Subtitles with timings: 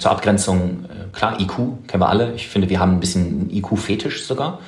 [0.00, 2.32] Zur Abgrenzung, äh, klar, IQ kennen wir alle.
[2.36, 4.60] Ich finde, wir haben ein bisschen IQ-Fetisch sogar.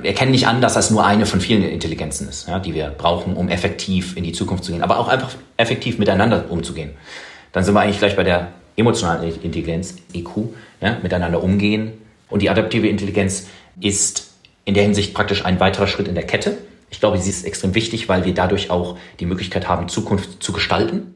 [0.00, 2.88] Wir erkennen nicht an, dass das nur eine von vielen Intelligenzen ist, ja, die wir
[2.88, 6.92] brauchen, um effektiv in die Zukunft zu gehen, aber auch einfach effektiv miteinander umzugehen.
[7.52, 10.48] Dann sind wir eigentlich gleich bei der emotionalen Intelligenz, EQ,
[10.80, 11.92] ja, miteinander umgehen.
[12.30, 13.48] Und die adaptive Intelligenz
[13.78, 14.32] ist
[14.64, 16.56] in der Hinsicht praktisch ein weiterer Schritt in der Kette.
[16.88, 20.54] Ich glaube, sie ist extrem wichtig, weil wir dadurch auch die Möglichkeit haben, Zukunft zu
[20.54, 21.15] gestalten.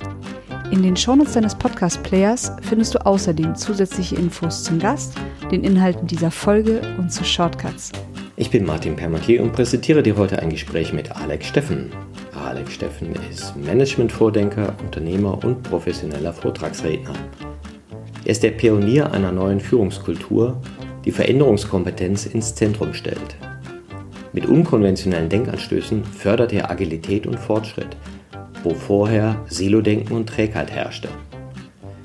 [0.71, 5.15] In den Shownotes deines Podcast-Players findest du außerdem zusätzliche Infos zum Gast,
[5.51, 7.91] den Inhalten dieser Folge und zu Shortcuts.
[8.37, 11.91] Ich bin Martin Permatier und präsentiere dir heute ein Gespräch mit Alex Steffen.
[12.33, 17.15] Alex Steffen ist Management-Vordenker, Unternehmer und professioneller Vortragsredner.
[18.23, 20.61] Er ist der Pionier einer neuen Führungskultur,
[21.03, 23.35] die Veränderungskompetenz ins Zentrum stellt.
[24.31, 27.97] Mit unkonventionellen Denkanstößen fördert er Agilität und Fortschritt,
[28.63, 31.09] wo vorher Silo-Denken und Trägheit herrschte.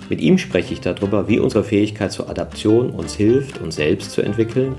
[0.09, 4.23] Mit ihm spreche ich darüber, wie unsere Fähigkeit zur Adaption uns hilft, uns selbst zu
[4.23, 4.77] entwickeln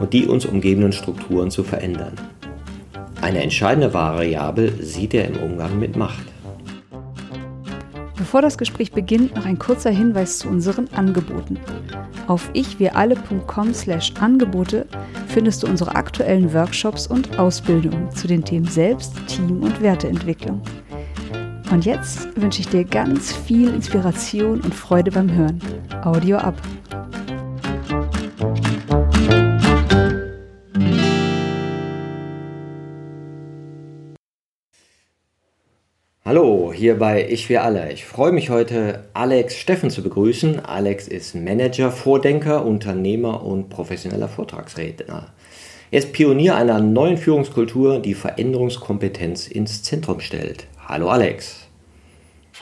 [0.00, 2.12] und die uns umgebenden Strukturen zu verändern.
[3.20, 6.24] Eine entscheidende Variable sieht er im Umgang mit Macht.
[8.16, 11.58] Bevor das Gespräch beginnt, noch ein kurzer Hinweis zu unseren Angeboten.
[12.26, 14.86] Auf ichwiralle.com/angebote
[15.28, 20.60] findest du unsere aktuellen Workshops und Ausbildungen zu den Themen Selbst, Team und Werteentwicklung.
[21.74, 25.60] Und jetzt wünsche ich dir ganz viel Inspiration und Freude beim Hören.
[26.04, 26.54] Audio ab.
[36.24, 37.92] Hallo, hier bei Ich wir alle.
[37.92, 40.64] Ich freue mich heute, Alex Steffen zu begrüßen.
[40.64, 45.32] Alex ist Manager, Vordenker, Unternehmer und professioneller Vortragsredner.
[45.90, 50.68] Er ist Pionier einer neuen Führungskultur, die Veränderungskompetenz ins Zentrum stellt.
[50.86, 51.63] Hallo Alex.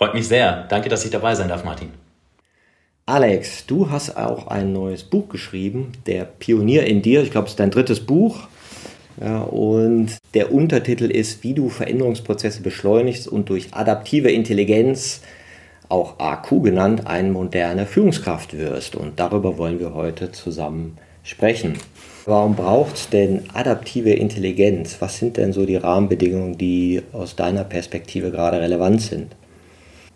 [0.03, 0.65] Freut mich sehr.
[0.69, 1.91] Danke, dass ich dabei sein darf, Martin.
[3.07, 7.23] Alex, du hast auch ein neues Buch geschrieben, Der Pionier in dir.
[7.23, 8.49] Ich glaube, es ist dein drittes Buch.
[9.21, 15.21] Ja, und der Untertitel ist, wie du Veränderungsprozesse beschleunigst und durch adaptive Intelligenz,
[15.89, 18.97] auch AQ genannt, eine moderne Führungskraft wirst.
[18.97, 21.79] Und darüber wollen wir heute zusammen sprechen.
[22.27, 24.97] Warum braucht es denn adaptive Intelligenz?
[24.99, 29.37] Was sind denn so die Rahmenbedingungen, die aus deiner Perspektive gerade relevant sind?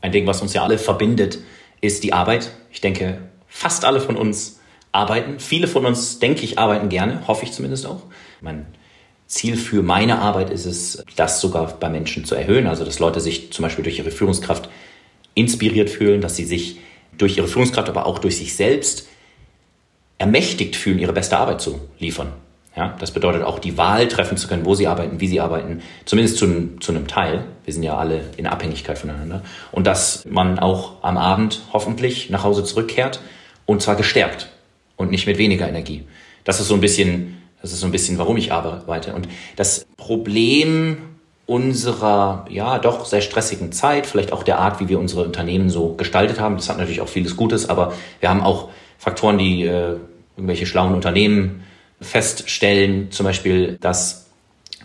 [0.00, 1.38] Ein Ding, was uns ja alle verbindet,
[1.80, 2.52] ist die Arbeit.
[2.70, 3.18] Ich denke,
[3.48, 4.60] fast alle von uns
[4.92, 5.38] arbeiten.
[5.38, 8.02] Viele von uns, denke ich, arbeiten gerne, hoffe ich zumindest auch.
[8.40, 8.66] Mein
[9.26, 12.66] Ziel für meine Arbeit ist es, das sogar bei Menschen zu erhöhen.
[12.66, 14.68] Also, dass Leute sich zum Beispiel durch ihre Führungskraft
[15.34, 16.78] inspiriert fühlen, dass sie sich
[17.18, 19.08] durch ihre Führungskraft, aber auch durch sich selbst
[20.18, 22.32] ermächtigt fühlen, ihre beste Arbeit zu liefern.
[22.76, 25.80] Ja, das bedeutet auch die Wahl treffen zu können, wo sie arbeiten, wie sie arbeiten,
[26.04, 27.44] zumindest zu, zu einem Teil.
[27.64, 29.42] Wir sind ja alle in Abhängigkeit voneinander.
[29.72, 33.20] Und dass man auch am Abend hoffentlich nach Hause zurückkehrt
[33.64, 34.50] und zwar gestärkt
[34.96, 36.04] und nicht mit weniger Energie.
[36.44, 39.14] Das ist so ein bisschen, das ist so ein bisschen, warum ich arbeite.
[39.14, 39.26] Und
[39.56, 40.98] das Problem
[41.46, 45.94] unserer, ja, doch sehr stressigen Zeit, vielleicht auch der Art, wie wir unsere Unternehmen so
[45.94, 49.96] gestaltet haben, das hat natürlich auch vieles Gutes, aber wir haben auch Faktoren, die äh,
[50.36, 51.62] irgendwelche schlauen Unternehmen
[52.00, 54.26] feststellen, zum Beispiel, dass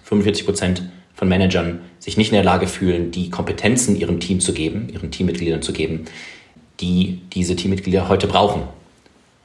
[0.04, 0.84] 45 Prozent
[1.14, 5.12] von Managern sich nicht in der Lage fühlen, die Kompetenzen ihrem Team zu geben, ihren
[5.12, 6.06] Teammitgliedern zu geben,
[6.80, 8.64] die diese Teammitglieder heute brauchen.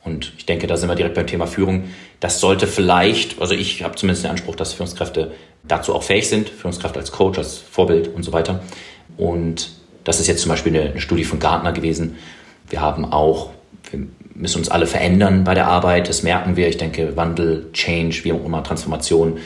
[0.03, 1.85] Und ich denke, da sind wir direkt beim Thema Führung.
[2.21, 5.33] Das sollte vielleicht, also ich habe zumindest den Anspruch, dass Führungskräfte
[5.65, 8.63] dazu auch fähig sind, Führungskraft als Coach, als Vorbild und so weiter.
[9.17, 9.73] Und
[10.05, 12.17] das ist jetzt zum Beispiel eine, Studie von Gartner gewesen.
[12.71, 13.51] Wir haben auch,
[13.91, 14.07] wir
[14.39, 16.09] müssen uns alle verändern bei der Arbeit.
[16.09, 16.69] Das merken wir.
[16.69, 19.39] Ich denke, Wandel, Change, wie auch immer, Transformation,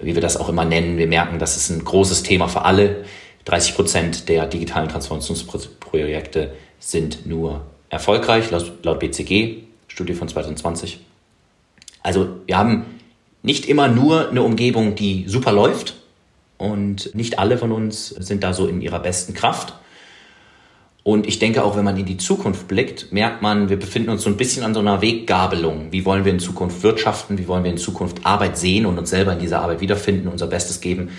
[0.00, 0.98] wie wir das auch immer nennen.
[0.98, 3.04] Wir merken, das ist ein großes Thema für alle.
[3.46, 11.00] 30 Prozent der digitalen Transformationsprojekte sind nur erfolgreich, laut, BCG, Studie von 2020.
[12.02, 12.86] Also wir haben
[13.42, 15.94] nicht immer nur eine Umgebung, die super läuft
[16.58, 19.74] und nicht alle von uns sind da so in ihrer besten Kraft.
[21.06, 24.22] Und ich denke auch, wenn man in die Zukunft blickt, merkt man, wir befinden uns
[24.24, 25.92] so ein bisschen an so einer Weggabelung.
[25.92, 27.38] Wie wollen wir in Zukunft wirtschaften?
[27.38, 30.48] Wie wollen wir in Zukunft Arbeit sehen und uns selber in dieser Arbeit wiederfinden, unser
[30.48, 31.10] Bestes geben?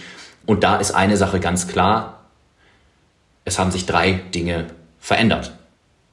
[0.46, 2.26] Und da ist eine Sache ganz klar.
[3.46, 4.66] Es haben sich drei Dinge
[5.00, 5.54] verändert.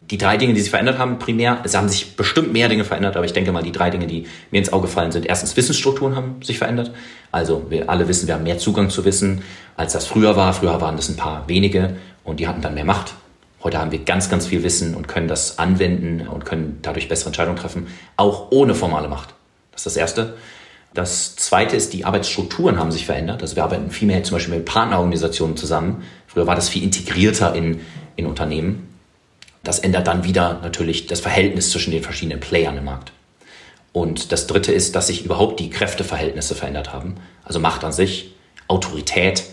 [0.02, 3.16] Die drei Dinge, die sich verändert haben, primär, es haben sich bestimmt mehr Dinge verändert,
[3.16, 6.14] aber ich denke mal, die drei Dinge, die mir ins Auge fallen, sind erstens Wissensstrukturen
[6.14, 6.92] haben sich verändert.
[7.32, 9.42] Also wir alle wissen, wir haben mehr Zugang zu Wissen,
[9.76, 10.52] als das früher war.
[10.52, 13.14] Früher waren das ein paar wenige und die hatten dann mehr Macht.
[13.64, 17.28] Heute haben wir ganz, ganz viel Wissen und können das anwenden und können dadurch bessere
[17.28, 17.86] Entscheidungen treffen,
[18.18, 19.30] auch ohne formale Macht.
[19.72, 20.34] Das ist das Erste.
[20.92, 23.40] Das Zweite ist, die Arbeitsstrukturen haben sich verändert.
[23.40, 26.04] Also wir arbeiten viel mehr zum Beispiel mit Partnerorganisationen zusammen.
[26.26, 27.80] Früher war das viel integrierter in,
[28.16, 28.86] in Unternehmen.
[29.62, 33.12] Das ändert dann wieder natürlich das Verhältnis zwischen den verschiedenen Playern im Markt.
[33.94, 37.14] Und das Dritte ist, dass sich überhaupt die Kräfteverhältnisse verändert haben.
[37.44, 38.34] Also Macht an sich,
[38.68, 39.44] Autorität.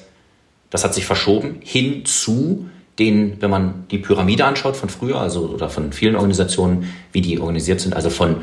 [0.69, 2.69] Das hat sich verschoben hin zu
[2.99, 7.39] den, wenn man die Pyramide anschaut von früher, also oder von vielen Organisationen, wie die
[7.39, 8.37] organisiert sind, also von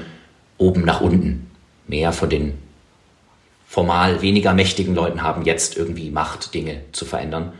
[0.56, 1.50] oben nach unten.
[1.86, 2.54] Mehr von den
[3.66, 7.52] formal weniger mächtigen Leuten haben jetzt irgendwie Macht, Dinge zu verändern.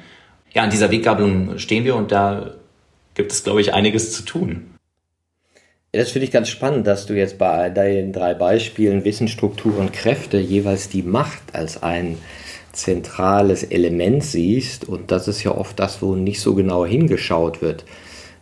[0.53, 2.55] Ja, an dieser Weggabelung stehen wir und da
[3.15, 4.75] gibt es, glaube ich, einiges zu tun.
[5.93, 10.39] Das finde ich ganz spannend, dass du jetzt bei deinen drei Beispielen Wissensstruktur und Kräfte
[10.39, 12.19] jeweils die Macht als ein
[12.73, 14.89] zentrales Element siehst.
[14.89, 17.85] Und das ist ja oft das, wo nicht so genau hingeschaut wird.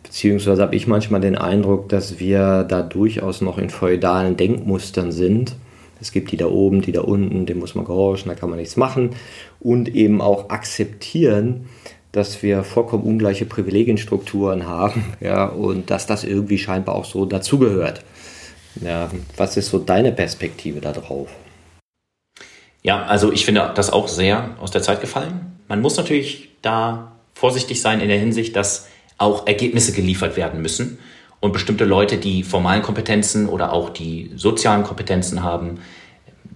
[0.03, 5.55] Beziehungsweise habe ich manchmal den Eindruck, dass wir da durchaus noch in feudalen Denkmustern sind.
[5.99, 8.59] Es gibt die da oben, die da unten, dem muss man gehorchen, da kann man
[8.59, 9.11] nichts machen.
[9.59, 11.65] Und eben auch akzeptieren,
[12.11, 18.01] dass wir vollkommen ungleiche Privilegienstrukturen haben ja, und dass das irgendwie scheinbar auch so dazugehört.
[18.81, 21.29] Ja, was ist so deine Perspektive darauf?
[22.83, 25.57] Ja, also ich finde das auch sehr aus der Zeit gefallen.
[25.67, 28.87] Man muss natürlich da vorsichtig sein in der Hinsicht, dass
[29.17, 30.99] auch Ergebnisse geliefert werden müssen
[31.39, 35.79] und bestimmte Leute, die formalen Kompetenzen oder auch die sozialen Kompetenzen haben,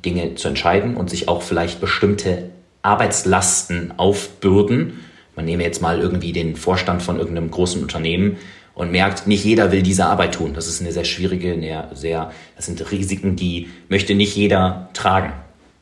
[0.05, 2.49] Dinge zu entscheiden und sich auch vielleicht bestimmte
[2.81, 5.01] Arbeitslasten aufbürden.
[5.35, 8.37] Man nehme jetzt mal irgendwie den Vorstand von irgendeinem großen Unternehmen
[8.73, 10.53] und merkt, nicht jeder will diese Arbeit tun.
[10.53, 15.33] Das ist eine sehr schwierige, eine sehr, das sind Risiken, die möchte nicht jeder tragen.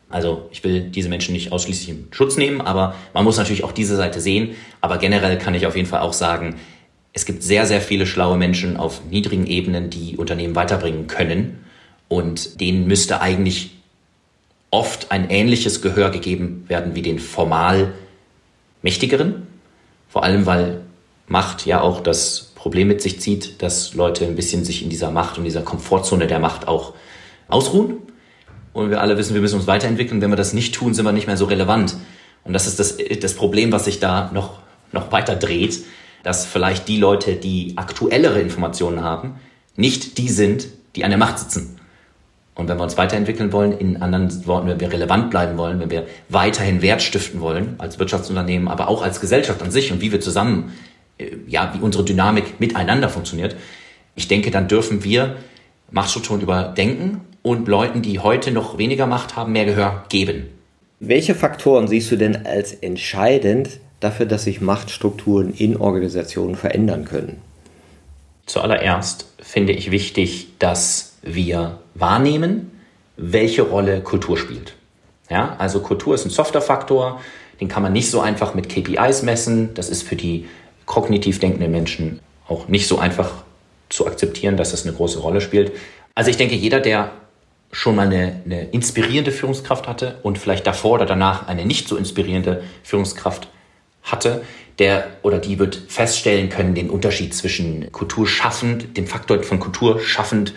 [0.10, 3.72] Also ich will diese Menschen nicht ausschließlich in Schutz nehmen, aber man muss natürlich auch
[3.72, 4.56] diese Seite sehen.
[4.82, 6.56] Aber generell kann ich auf jeden Fall auch sagen,
[7.14, 11.64] es gibt sehr, sehr viele schlaue Menschen auf niedrigen Ebenen, die Unternehmen weiterbringen können.
[12.08, 13.72] Und denen müsste eigentlich
[14.72, 17.94] oft ein ähnliches Gehör gegeben werden wie den formal
[18.82, 19.48] Mächtigeren.
[20.08, 20.82] Vor allem, weil
[21.28, 25.12] Macht ja auch das Problem mit sich zieht, dass Leute ein bisschen sich in dieser
[25.12, 26.96] Macht und dieser Komfortzone der Macht auch
[27.48, 27.98] ausruhen
[28.80, 30.22] und wir alle wissen, wir müssen uns weiterentwickeln.
[30.22, 31.96] Wenn wir das nicht tun, sind wir nicht mehr so relevant.
[32.44, 34.60] Und das ist das, das Problem, was sich da noch,
[34.92, 35.84] noch weiter dreht,
[36.24, 39.36] dass vielleicht die Leute, die aktuellere Informationen haben,
[39.76, 41.80] nicht die sind, die an der Macht sitzen.
[42.56, 45.90] Und wenn wir uns weiterentwickeln wollen, in anderen Worten, wenn wir relevant bleiben wollen, wenn
[45.90, 50.12] wir weiterhin Wert stiften wollen, als Wirtschaftsunternehmen, aber auch als Gesellschaft an sich und wie
[50.12, 50.74] wir zusammen,
[51.18, 53.56] äh, ja, wie unsere Dynamik miteinander funktioniert,
[54.16, 55.38] ich denke, dann dürfen wir
[55.92, 60.50] Machtstrukturen überdenken und Leuten, die heute noch weniger Macht haben, mehr Gehör geben.
[61.00, 67.42] Welche Faktoren siehst du denn als entscheidend dafür, dass sich Machtstrukturen in Organisationen verändern können?
[68.46, 72.70] Zuallererst finde ich wichtig, dass wir wahrnehmen,
[73.18, 74.76] welche Rolle Kultur spielt.
[75.28, 77.20] Ja, also Kultur ist ein softer Faktor,
[77.60, 79.74] den kann man nicht so einfach mit KPIs messen.
[79.74, 80.46] Das ist für die
[80.86, 83.32] kognitiv denkenden Menschen auch nicht so einfach
[83.90, 85.72] zu akzeptieren, dass das eine große Rolle spielt.
[86.14, 87.12] Also ich denke, jeder, der
[87.72, 91.98] schon mal eine, eine inspirierende Führungskraft hatte und vielleicht davor oder danach eine nicht so
[91.98, 93.48] inspirierende Führungskraft
[94.02, 94.44] hatte,
[94.80, 100.54] der oder die wird feststellen können, den Unterschied zwischen kulturschaffend, dem Faktor von Kultur schaffend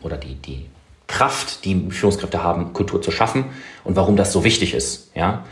[0.00, 0.66] oder die, die
[1.06, 3.44] Kraft, die Führungskräfte haben, Kultur zu schaffen
[3.84, 5.44] und warum das so wichtig ist, ja.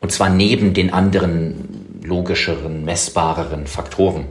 [0.00, 4.26] Und zwar neben den anderen logischeren, messbareren Faktoren.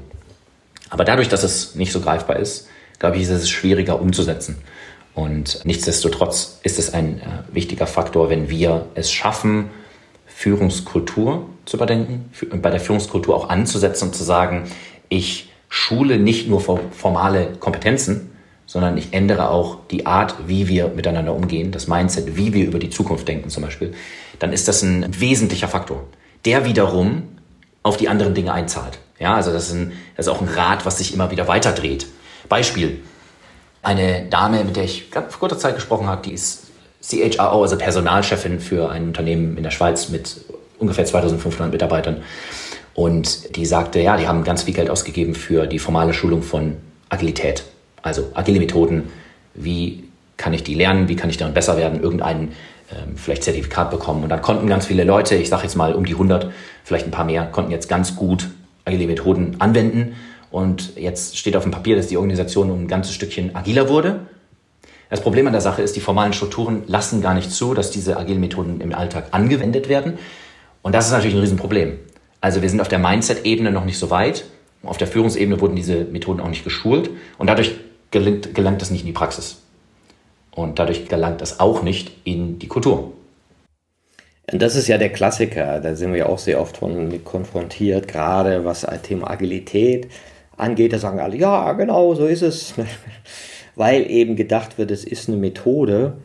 [0.90, 2.68] Aber dadurch, dass es nicht so greifbar ist,
[2.98, 4.58] glaube ich, ist es schwieriger umzusetzen.
[5.14, 9.70] Und nichtsdestotrotz ist es ein äh, wichtiger Faktor, wenn wir es schaffen,
[10.26, 14.70] Führungskultur zu überdenken, bei der Führungskultur auch anzusetzen und zu sagen,
[15.10, 18.32] ich schule nicht nur formale Kompetenzen,
[18.66, 22.80] sondern ich ändere auch die Art, wie wir miteinander umgehen, das Mindset, wie wir über
[22.80, 23.94] die Zukunft denken zum Beispiel,
[24.38, 26.04] dann ist das ein wesentlicher Faktor,
[26.46, 27.24] der wiederum
[27.84, 29.00] auf die anderen Dinge einzahlt.
[29.20, 32.08] Ja, also das ist, ein, das ist auch ein Rad, was sich immer wieder weiterdreht.
[32.48, 33.02] Beispiel,
[33.90, 36.68] eine Dame, mit der ich vor kurzer Zeit gesprochen habe, die ist
[37.02, 40.38] CHRO, also Personalchefin für ein Unternehmen in der Schweiz mit
[40.78, 42.18] ungefähr 2500 Mitarbeitern.
[42.94, 46.78] Und die sagte, ja, die haben ganz viel Geld ausgegeben für die formale Schulung von
[47.10, 47.64] Agilität.
[48.04, 49.10] Also agile Methoden,
[49.56, 50.04] wie
[50.38, 52.52] kann ich die lernen, wie kann ich darin besser werden, irgendein
[52.92, 54.22] ähm, vielleicht Zertifikat bekommen.
[54.24, 56.52] Und dann konnten ganz viele Leute, ich sage jetzt mal um die 100,
[56.84, 58.50] vielleicht ein paar mehr, konnten jetzt ganz gut
[58.86, 60.16] agile Methoden anwenden
[60.52, 64.28] und jetzt steht auf dem Papier, dass die Organisation um ein ganzes Stückchen agiler wurde.
[65.10, 68.18] Das Problem an der Sache ist, die formalen Strukturen lassen gar nicht zu, dass diese
[68.18, 70.20] agilen Methoden im Alltag angewendet werden.
[70.82, 72.00] Und das ist natürlich ein Riesenproblem.
[72.42, 74.46] Also wir sind auf der Mindset-Ebene noch nicht so weit.
[74.84, 77.10] Auf der Führungsebene wurden diese Methoden auch nicht geschult.
[77.38, 77.76] Und dadurch
[78.12, 79.62] gelingt, gelangt es nicht in die Praxis.
[80.52, 83.12] Und dadurch gelangt es auch nicht in die Kultur.
[84.48, 88.82] Das ist ja der Klassiker, da sind wir auch sehr oft von konfrontiert, gerade was
[88.82, 90.10] das Thema Agilität
[90.60, 90.94] angeht.
[90.94, 92.74] Da sagen alle, ja, genau, so ist es.
[93.76, 96.18] Weil eben gedacht wird, es ist eine Methode,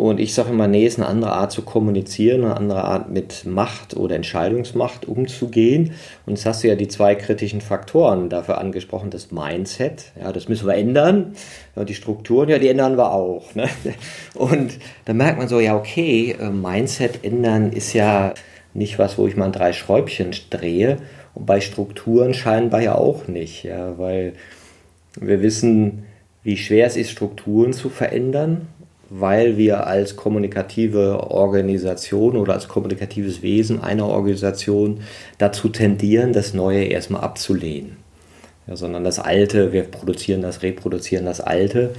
[0.00, 3.44] und ich sage immer, nee, ist eine andere Art zu kommunizieren, eine andere Art mit
[3.44, 5.92] Macht oder Entscheidungsmacht umzugehen.
[6.24, 10.48] Und jetzt hast du ja die zwei kritischen Faktoren dafür angesprochen, das Mindset, ja, das
[10.48, 11.34] müssen wir ändern.
[11.76, 13.54] Ja, die Strukturen, ja, die ändern wir auch.
[13.54, 13.68] Ne?
[14.34, 18.32] Und da merkt man so, ja, okay, äh, Mindset ändern ist ja
[18.72, 20.96] nicht was, wo ich mal drei Schräubchen drehe.
[21.40, 24.34] Und bei Strukturen scheinbar ja auch nicht, ja, weil
[25.18, 26.04] wir wissen,
[26.42, 28.68] wie schwer es ist, Strukturen zu verändern
[29.10, 35.00] weil wir als kommunikative Organisation oder als kommunikatives Wesen einer Organisation
[35.36, 37.96] dazu tendieren, das Neue erstmal abzulehnen.
[38.68, 41.90] Ja, sondern das Alte, wir produzieren das, reproduzieren das Alte.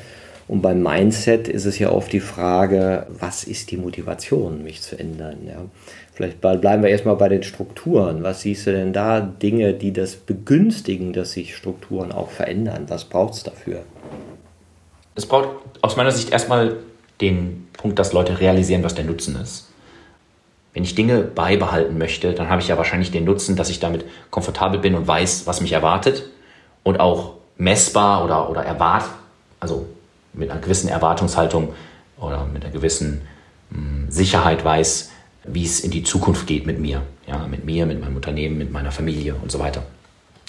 [0.48, 4.98] Und beim Mindset ist es ja oft die Frage, was ist die Motivation, mich zu
[4.98, 5.38] ändern?
[5.46, 5.66] Ja?
[6.14, 8.24] Vielleicht bleiben wir erstmal bei den Strukturen.
[8.24, 9.22] Was siehst du denn da?
[9.22, 12.86] Dinge, die das begünstigen, dass sich Strukturen auch verändern.
[12.90, 13.84] Was braucht es dafür?
[15.16, 15.50] Es braucht
[15.82, 16.78] aus meiner Sicht erstmal
[17.22, 19.70] den Punkt, dass Leute realisieren, was der Nutzen ist.
[20.74, 24.06] Wenn ich Dinge beibehalten möchte, dann habe ich ja wahrscheinlich den Nutzen, dass ich damit
[24.30, 26.30] komfortabel bin und weiß, was mich erwartet
[26.84, 29.06] und auch messbar oder, oder erwart,
[29.60, 29.86] also
[30.34, 31.74] mit einer gewissen Erwartungshaltung
[32.20, 33.22] oder mit einer gewissen
[33.70, 35.11] mh, hm, Sicherheit weiß,
[35.44, 38.72] wie es in die Zukunft geht mit mir, ja, mit mir, mit meinem Unternehmen, mit
[38.72, 39.84] meiner Familie und so weiter.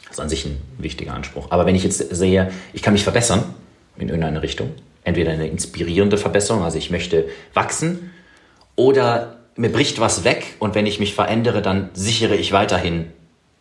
[0.05, 1.47] Das ist an sich ein wichtiger Anspruch.
[1.51, 3.45] Aber wenn ich jetzt sehe, ich kann mich verbessern
[3.97, 4.73] in irgendeine Richtung,
[5.05, 8.11] entweder eine inspirierende Verbesserung, also ich möchte wachsen,
[8.77, 13.07] oder mir bricht was weg und wenn ich mich verändere, dann sichere ich weiterhin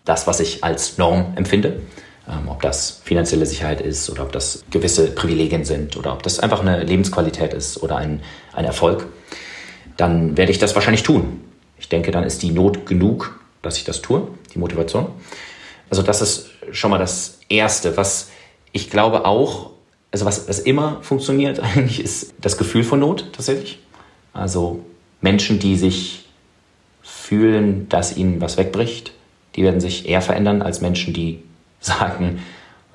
[0.05, 1.81] das, was ich als Norm empfinde.
[2.29, 6.39] Ähm, ob das finanzielle Sicherheit ist oder ob das gewisse Privilegien sind oder ob das
[6.39, 8.21] einfach eine Lebensqualität ist oder ein,
[8.53, 9.07] ein Erfolg,
[10.01, 11.41] dann werde ich das wahrscheinlich tun.
[11.77, 15.08] Ich denke, dann ist die Not genug, dass ich das tue, die Motivation.
[15.89, 18.29] Also das ist schon mal das Erste, was
[18.72, 19.72] ich glaube auch
[20.12, 23.79] also was, was immer funktioniert eigentlich, ist das Gefühl von Not tatsächlich.
[24.34, 24.84] Also
[25.22, 26.25] Menschen, die sich
[27.01, 29.13] fühlen, dass ihnen was wegbricht,
[29.55, 31.43] die werden sich eher verändern als Menschen, die
[31.79, 32.41] sagen,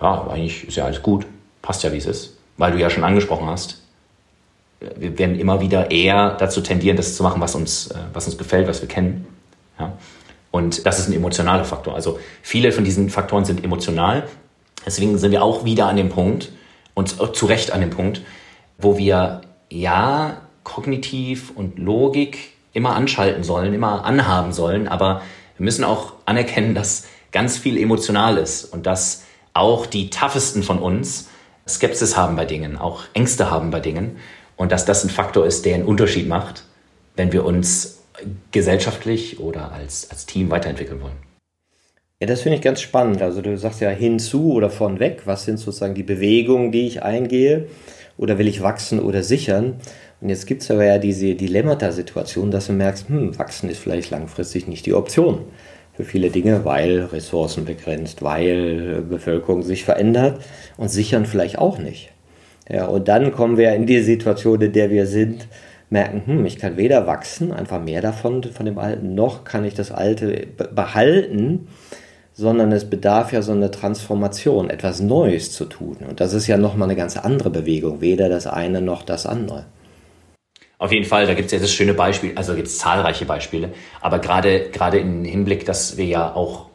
[0.01, 1.27] ja, eigentlich ist ja alles gut,
[1.63, 2.37] passt ja, wie es ist.
[2.59, 3.83] Weil du ja schon angesprochen hast,
[4.81, 8.39] wir werden immer wieder eher dazu tendieren, das zu machen, was uns, äh, was uns
[8.39, 9.27] gefällt, was wir kennen.
[9.79, 9.93] Ja?
[10.51, 11.95] Und das ist ein emotionaler Faktor.
[11.95, 14.29] Also viele von diesen Faktoren sind emotional.
[14.85, 16.51] Deswegen sind wir auch wieder an dem Punkt,
[16.97, 18.23] und zu Recht an dem Punkt,
[18.79, 25.21] wo wir ja kognitiv und Logik immer anschalten sollen, immer anhaben sollen, aber
[25.59, 30.79] wir müssen auch anerkennen, dass ganz viel emotional ist und dass auch die toughesten von
[30.79, 31.29] uns
[31.69, 34.17] Skepsis haben bei Dingen, auch Ängste haben bei Dingen
[34.57, 36.65] und dass das ein Faktor ist, der einen Unterschied macht,
[37.17, 38.03] wenn wir uns
[38.51, 41.27] gesellschaftlich oder als, als Team weiterentwickeln wollen.
[42.21, 43.21] Ja, das finde ich ganz spannend.
[43.21, 45.23] Also du sagst ja hinzu oder von weg.
[45.27, 47.67] Was sind sozusagen die Bewegungen, die ich eingehe?
[48.17, 49.81] Oder will ich wachsen oder sichern?
[50.23, 54.11] Und jetzt gibt es aber ja diese Dilemmata-Situation, dass du merkst, hm, wachsen ist vielleicht
[54.11, 55.45] langfristig nicht die Option
[55.93, 60.43] für viele Dinge, weil Ressourcen begrenzt, weil Bevölkerung sich verändert
[60.77, 62.13] und sichern vielleicht auch nicht.
[62.69, 65.47] Ja, und dann kommen wir in die Situation, in der wir sind,
[65.89, 69.75] merken, hm, ich kann weder wachsen, einfach mehr davon, von dem Alten, noch kann ich
[69.75, 71.69] das Alte behalten
[72.37, 75.97] sondern es bedarf ja so eine Transformation, etwas Neues zu tun.
[76.07, 79.65] Und das ist ja nochmal eine ganz andere Bewegung, weder das eine noch das andere.
[80.79, 83.71] Auf jeden Fall, da gibt es ja das schöne Beispiel, also gibt es zahlreiche Beispiele,
[84.03, 86.67] aber gerade, gerade im Hinblick, dass wir ja auch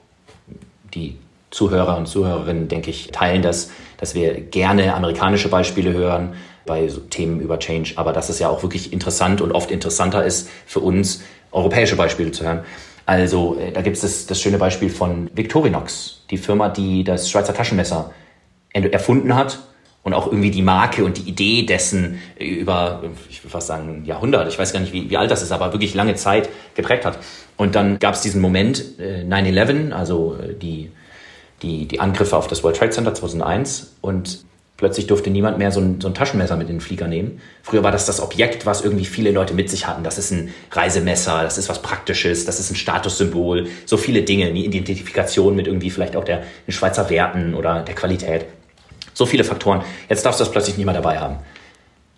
[0.95, 1.17] die
[1.51, 3.69] Zuhörer und Zuhörerinnen, denke ich, teilen das,
[4.01, 6.33] dass wir gerne amerikanische Beispiele hören
[6.65, 10.25] bei so Themen über Change, aber dass es ja auch wirklich interessant und oft interessanter
[10.25, 12.61] ist für uns, europäische Beispiele zu hören.
[13.05, 17.29] Also äh, da gibt es das, das schöne Beispiel von Victorinox, die Firma, die das
[17.29, 18.11] Schweizer Taschenmesser
[18.73, 19.59] erfunden hat
[20.03, 24.47] und auch irgendwie die Marke und die Idee dessen über, ich würde fast sagen, Jahrhundert,
[24.47, 27.19] ich weiß gar nicht, wie, wie alt das ist, aber wirklich lange Zeit geprägt hat.
[27.57, 30.91] Und dann gab es diesen Moment, äh, 9-11, also äh, die,
[31.61, 34.45] die, die Angriffe auf das World Trade Center 2001 und
[34.81, 37.39] Plötzlich durfte niemand mehr so ein, so ein, Taschenmesser mit in den Flieger nehmen.
[37.61, 40.03] Früher war das das Objekt, was irgendwie viele Leute mit sich hatten.
[40.03, 44.47] Das ist ein Reisemesser, das ist was Praktisches, das ist ein Statussymbol, so viele Dinge,
[44.47, 48.47] eine Identifikation mit irgendwie vielleicht auch der, den Schweizer Werten oder der Qualität.
[49.13, 49.83] So viele Faktoren.
[50.09, 51.37] Jetzt darfst du das plötzlich nicht mehr dabei haben.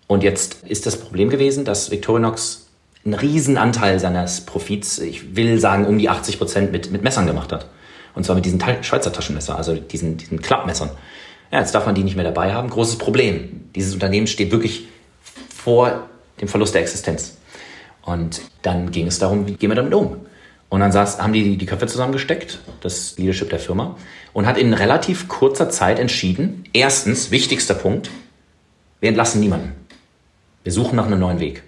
[0.07, 2.67] Und jetzt ist das Problem gewesen, dass Victorinox
[3.03, 7.27] einen riesen Anteil seines Profits, ich will sagen um die 80 Prozent, mit, mit Messern
[7.27, 7.67] gemacht hat.
[8.15, 10.91] Und zwar mit diesen Schweizer Taschenmesser, also diesen, diesen Klappmessern.
[11.51, 12.69] Ja, jetzt darf man die nicht mehr dabei haben.
[12.69, 13.69] Großes Problem.
[13.75, 14.87] Dieses Unternehmen steht wirklich
[15.53, 16.07] vor
[16.41, 17.37] dem Verlust der Existenz.
[18.03, 20.17] Und dann ging es darum, wie gehen wir damit um?
[20.69, 23.95] Und dann saß, haben die die Köpfe zusammengesteckt, das Leadership der Firma,
[24.33, 28.09] und hat in relativ kurzer Zeit entschieden, erstens, wichtigster Punkt,
[28.99, 29.73] wir entlassen niemanden.
[30.63, 31.61] Wir suchen nach einem neuen Weg.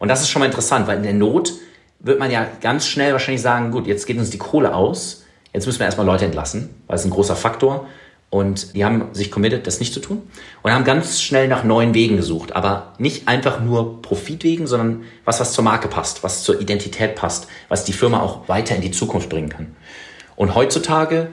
[0.00, 1.52] Und das ist schon mal interessant, weil in der Not
[2.00, 5.66] wird man ja ganz schnell wahrscheinlich sagen, gut, jetzt geht uns die Kohle aus, jetzt
[5.66, 7.86] müssen wir erstmal Leute entlassen, weil es ein großer Faktor
[8.30, 10.22] und die haben sich committed, das nicht zu tun
[10.62, 12.54] und haben ganz schnell nach neuen Wegen gesucht.
[12.54, 17.46] Aber nicht einfach nur Profitwegen, sondern was, was zur Marke passt, was zur Identität passt,
[17.68, 19.74] was die Firma auch weiter in die Zukunft bringen kann.
[20.36, 21.28] Und heutzutage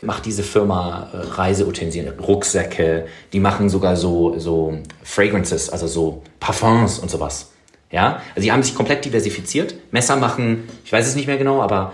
[0.00, 6.98] macht diese Firma äh, Reiseutensilien, Rucksäcke, die machen sogar so, so Fragrances, also so Parfums
[6.98, 7.50] und sowas.
[7.90, 9.74] Ja, also die haben sich komplett diversifiziert.
[9.92, 11.92] Messer machen, ich weiß es nicht mehr genau, aber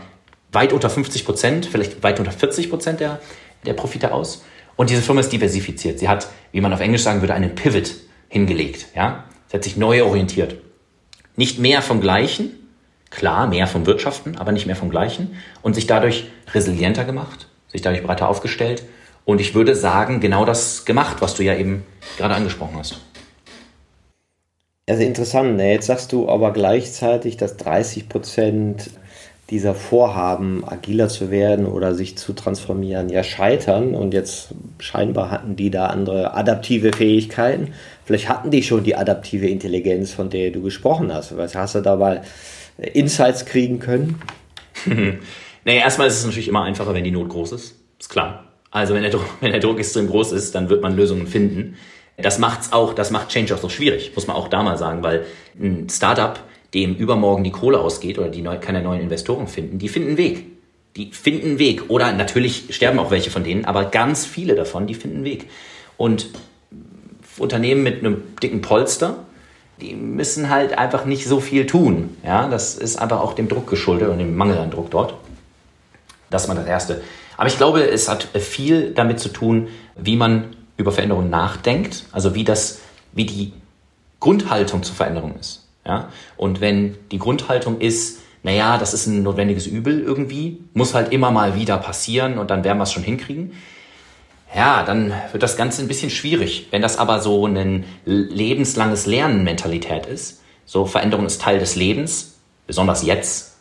[0.54, 3.20] weit unter 50 Prozent, vielleicht weit unter 40 Prozent der
[3.66, 4.44] der Profite aus.
[4.76, 5.98] Und diese Firma ist diversifiziert.
[5.98, 7.94] Sie hat, wie man auf Englisch sagen würde, einen Pivot
[8.28, 8.86] hingelegt.
[8.94, 9.24] Ja?
[9.48, 10.56] Sie hat sich neu orientiert.
[11.36, 12.50] Nicht mehr vom Gleichen,
[13.10, 15.36] klar, mehr vom Wirtschaften, aber nicht mehr vom Gleichen.
[15.62, 18.84] Und sich dadurch resilienter gemacht, sich dadurch breiter aufgestellt.
[19.24, 21.84] Und ich würde sagen, genau das gemacht, was du ja eben
[22.18, 23.00] gerade angesprochen hast.
[24.86, 25.72] Also interessant, ne?
[25.72, 28.90] jetzt sagst du aber gleichzeitig, dass 30 Prozent
[29.50, 33.94] dieser Vorhaben, agiler zu werden oder sich zu transformieren, ja scheitern.
[33.94, 37.74] Und jetzt scheinbar hatten die da andere adaptive Fähigkeiten.
[38.04, 41.36] Vielleicht hatten die schon die adaptive Intelligenz, von der du gesprochen hast.
[41.36, 42.22] Was hast du da mal
[42.78, 44.20] Insights kriegen können?
[44.86, 47.74] naja, erstmal ist es natürlich immer einfacher, wenn die Not groß ist.
[47.98, 48.44] Ist klar.
[48.70, 51.76] Also wenn der, Druck, wenn der Druck extrem groß ist, dann wird man Lösungen finden.
[52.16, 55.02] Das macht's auch, das macht Change auch so schwierig, muss man auch da mal sagen,
[55.02, 55.24] weil
[55.58, 56.38] ein Startup
[56.74, 60.46] dem übermorgen die Kohle ausgeht oder die neu, keine neuen Investoren finden, die finden Weg.
[60.96, 61.90] Die finden Weg.
[61.90, 65.48] Oder natürlich sterben auch welche von denen, aber ganz viele davon, die finden Weg.
[65.96, 66.28] Und
[67.38, 69.16] Unternehmen mit einem dicken Polster,
[69.80, 72.16] die müssen halt einfach nicht so viel tun.
[72.24, 75.14] Ja, das ist einfach auch dem Druck geschuldet und dem Mangel an Druck dort.
[76.30, 77.02] Das ist mal das Erste.
[77.36, 82.34] Aber ich glaube, es hat viel damit zu tun, wie man über Veränderungen nachdenkt, also
[82.34, 82.80] wie das,
[83.12, 83.52] wie die
[84.20, 85.63] Grundhaltung zur Veränderung ist.
[85.86, 86.08] Ja?
[86.36, 91.30] Und wenn die Grundhaltung ist, naja, das ist ein notwendiges Übel irgendwie, muss halt immer
[91.30, 93.52] mal wieder passieren und dann werden wir es schon hinkriegen.
[94.54, 96.68] Ja, dann wird das Ganze ein bisschen schwierig.
[96.70, 103.04] Wenn das aber so ein lebenslanges Lernen-Mentalität ist, so Veränderung ist Teil des Lebens, besonders
[103.04, 103.56] jetzt,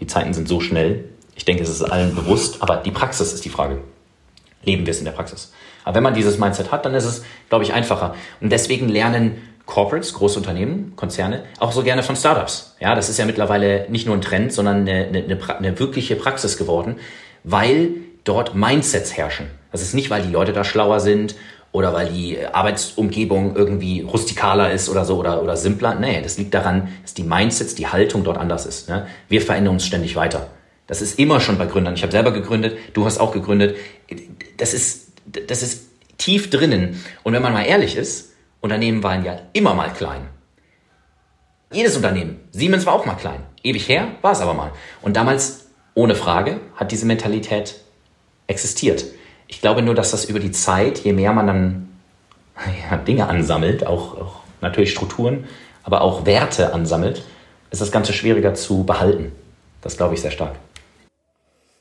[0.00, 3.44] die Zeiten sind so schnell, ich denke, es ist allen bewusst, aber die Praxis ist
[3.44, 3.80] die Frage.
[4.62, 5.52] Leben wir es in der Praxis?
[5.84, 8.14] Aber wenn man dieses Mindset hat, dann ist es, glaube ich, einfacher.
[8.40, 12.74] Und deswegen lernen Corporates, große Unternehmen, Konzerne, auch so gerne von Startups.
[12.80, 16.56] Ja, das ist ja mittlerweile nicht nur ein Trend, sondern eine, eine, eine wirkliche Praxis
[16.56, 16.96] geworden,
[17.44, 17.90] weil
[18.24, 19.46] dort Mindsets herrschen.
[19.70, 21.34] Das ist nicht, weil die Leute da schlauer sind
[21.70, 25.94] oder weil die Arbeitsumgebung irgendwie rustikaler ist oder so oder, oder simpler.
[25.94, 28.88] Nee, das liegt daran, dass die Mindsets, die Haltung dort anders ist.
[28.88, 29.06] Ne?
[29.28, 30.46] Wir verändern uns ständig weiter.
[30.86, 31.92] Das ist immer schon bei Gründern.
[31.92, 33.76] Ich habe selber gegründet, du hast auch gegründet.
[34.56, 35.12] Das ist,
[35.46, 37.04] das ist tief drinnen.
[37.22, 38.27] Und wenn man mal ehrlich ist,
[38.60, 40.28] Unternehmen waren ja immer mal klein.
[41.72, 42.40] Jedes Unternehmen.
[42.50, 43.42] Siemens war auch mal klein.
[43.62, 44.72] Ewig her war es aber mal.
[45.02, 47.76] Und damals, ohne Frage, hat diese Mentalität
[48.46, 49.04] existiert.
[49.46, 51.88] Ich glaube nur, dass das über die Zeit, je mehr man dann
[52.90, 55.46] ja, Dinge ansammelt, auch, auch natürlich Strukturen,
[55.82, 57.24] aber auch Werte ansammelt,
[57.70, 59.32] ist das Ganze schwieriger zu behalten.
[59.80, 60.56] Das glaube ich sehr stark.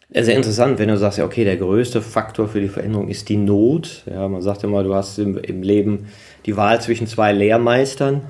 [0.10, 3.36] Sehr interessant, wenn du sagst, ja, okay, der größte Faktor für die Veränderung ist die
[3.36, 4.04] Not.
[4.10, 6.08] Ja, man sagt immer, du hast im, im Leben
[6.46, 8.22] die Wahl zwischen zwei Lehrmeistern,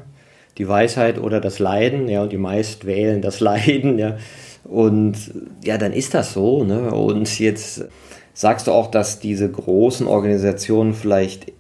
[0.58, 4.18] die Weisheit oder das Leiden, ja, und die meist wählen das Leiden, ja.
[4.64, 5.18] Und
[5.64, 6.92] ja, dann ist das so, ne?
[6.92, 7.86] Und jetzt
[8.34, 11.52] sagst du auch, dass diese großen Organisationen vielleicht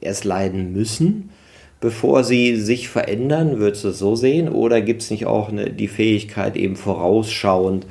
[0.00, 1.30] erst leiden müssen,
[1.80, 3.58] bevor sie sich verändern.
[3.58, 4.48] Würdest du es so sehen?
[4.48, 7.86] Oder gibt es nicht auch eine, die Fähigkeit, eben vorausschauend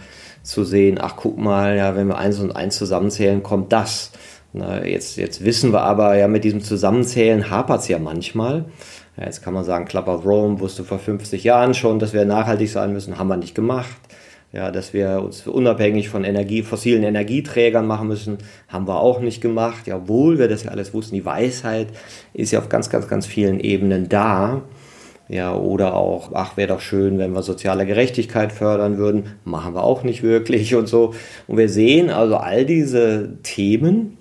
[0.45, 4.11] zu sehen, ach guck mal, ja, wenn wir eins und eins zusammenzählen, kommt das.
[4.53, 8.65] Na, jetzt, jetzt wissen wir aber, ja, mit diesem Zusammenzählen hapert es ja manchmal.
[9.17, 12.25] Ja, jetzt kann man sagen, Club of Rome wusste vor 50 Jahren schon, dass wir
[12.25, 13.97] nachhaltig sein müssen, haben wir nicht gemacht.
[14.53, 18.37] Ja, dass wir uns unabhängig von Energie, fossilen Energieträgern machen müssen,
[18.69, 19.87] haben wir auch nicht gemacht.
[19.87, 21.15] Ja, obwohl wir das ja alles wussten.
[21.15, 21.87] Die Weisheit
[22.33, 24.61] ist ja auf ganz, ganz, ganz vielen Ebenen da.
[25.27, 29.35] Ja, oder auch, ach, wäre doch schön, wenn wir soziale Gerechtigkeit fördern würden.
[29.43, 31.15] Machen wir auch nicht wirklich und so.
[31.47, 34.17] Und wir sehen also all diese Themen,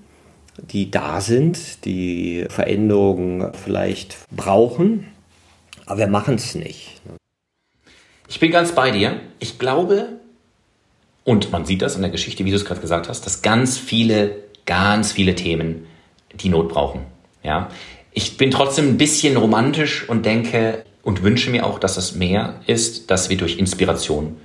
[0.57, 5.07] die da sind, die Veränderungen vielleicht brauchen,
[5.87, 7.01] aber wir machen es nicht.
[8.29, 9.21] Ich bin ganz bei dir.
[9.39, 10.09] Ich glaube,
[11.25, 13.77] und man sieht das in der Geschichte, wie du es gerade gesagt hast, dass ganz
[13.77, 15.87] viele, ganz viele Themen
[16.35, 17.03] die Not brauchen.
[17.43, 17.69] Ja?
[18.13, 22.61] Ich bin trotzdem ein bisschen romantisch und denke und wünsche mir auch, dass es mehr
[22.67, 24.37] ist, dass wir durch Inspiration,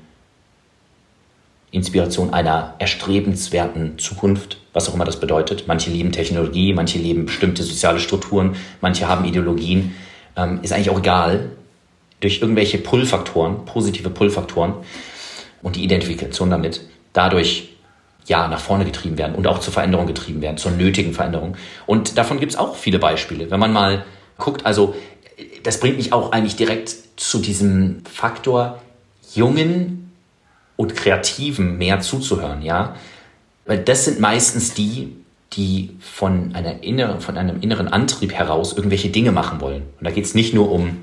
[1.71, 5.65] Inspiration einer erstrebenswerten Zukunft, was auch immer das bedeutet.
[5.67, 9.95] Manche lieben Technologie, manche lieben bestimmte soziale Strukturen, manche haben Ideologien,
[10.35, 11.51] ähm, ist eigentlich auch egal.
[12.19, 14.73] Durch irgendwelche Pull-Faktoren, positive Pull-Faktoren
[15.61, 16.81] und die Identifikation damit,
[17.13, 17.69] dadurch
[18.25, 21.55] ja nach vorne getrieben werden und auch zur Veränderung getrieben werden, zur nötigen Veränderung.
[21.85, 23.49] Und davon gibt es auch viele Beispiele.
[23.49, 24.05] Wenn man mal
[24.37, 24.95] guckt, also
[25.63, 28.81] das bringt mich auch eigentlich direkt zu diesem Faktor,
[29.33, 30.11] jungen
[30.75, 32.95] und Kreativen mehr zuzuhören, ja.
[33.65, 35.15] Weil das sind meistens die,
[35.53, 39.83] die von, einer inneren, von einem inneren Antrieb heraus irgendwelche Dinge machen wollen.
[39.99, 40.97] Und da geht es nicht nur um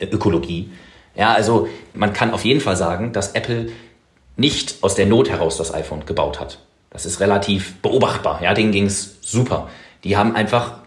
[0.00, 0.70] Ökologie.
[1.14, 3.70] Ja, also man kann auf jeden Fall sagen, dass Apple
[4.36, 6.58] nicht aus der Not heraus das iPhone gebaut hat.
[6.90, 8.42] Das ist relativ beobachtbar.
[8.42, 9.68] Ja, denen ging es super.
[10.02, 10.78] Die haben einfach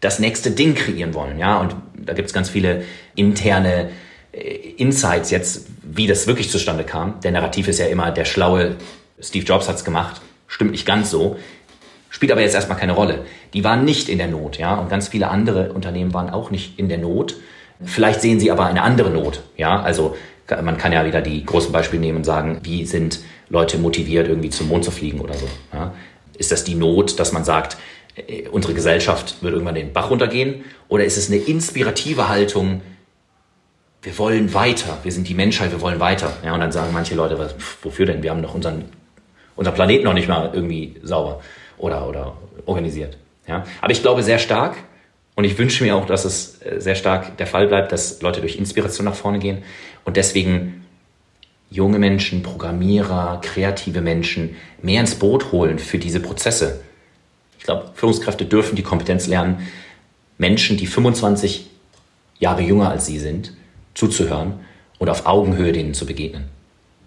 [0.00, 1.38] das nächste Ding kreieren wollen.
[1.38, 2.84] Ja, und da gibt es ganz viele
[3.14, 3.90] interne
[4.32, 4.40] äh,
[4.76, 7.20] Insights jetzt, wie das wirklich zustande kam.
[7.22, 8.76] Der Narrativ ist ja immer, der schlaue
[9.20, 10.20] Steve Jobs hat's gemacht.
[10.46, 11.36] Stimmt nicht ganz so.
[12.10, 13.26] Spielt aber jetzt erstmal keine Rolle.
[13.52, 16.78] Die waren nicht in der Not, ja, und ganz viele andere Unternehmen waren auch nicht
[16.78, 17.36] in der Not.
[17.84, 19.82] Vielleicht sehen sie aber eine andere Not, ja.
[19.82, 20.16] Also
[20.62, 24.50] man kann ja wieder die großen Beispiele nehmen und sagen, wie sind Leute motiviert, irgendwie
[24.50, 25.46] zum Mond zu fliegen oder so.
[25.72, 25.92] Ja?
[26.38, 27.76] Ist das die Not, dass man sagt,
[28.50, 30.64] unsere Gesellschaft wird irgendwann den Bach runtergehen?
[30.88, 32.80] Oder ist es eine inspirative Haltung,
[34.02, 36.32] wir wollen weiter, wir sind die Menschheit, wir wollen weiter.
[36.44, 38.22] Ja, und dann sagen manche Leute, was, wofür denn?
[38.22, 38.84] Wir haben doch unseren,
[39.56, 41.40] unser Planet noch nicht mal irgendwie sauber
[41.78, 43.18] oder, oder organisiert.
[43.46, 44.76] Ja, aber ich glaube sehr stark
[45.34, 48.40] und ich wünsche mir auch, dass es äh, sehr stark der Fall bleibt, dass Leute
[48.40, 49.64] durch Inspiration nach vorne gehen
[50.04, 50.86] und deswegen
[51.70, 56.80] junge Menschen, Programmierer, kreative Menschen mehr ins Boot holen für diese Prozesse
[57.58, 59.68] ich glaube, Führungskräfte dürfen die Kompetenz lernen,
[60.38, 61.68] Menschen, die 25
[62.38, 63.52] Jahre jünger als sie sind,
[63.94, 64.60] zuzuhören
[64.98, 66.44] und auf Augenhöhe denen zu begegnen.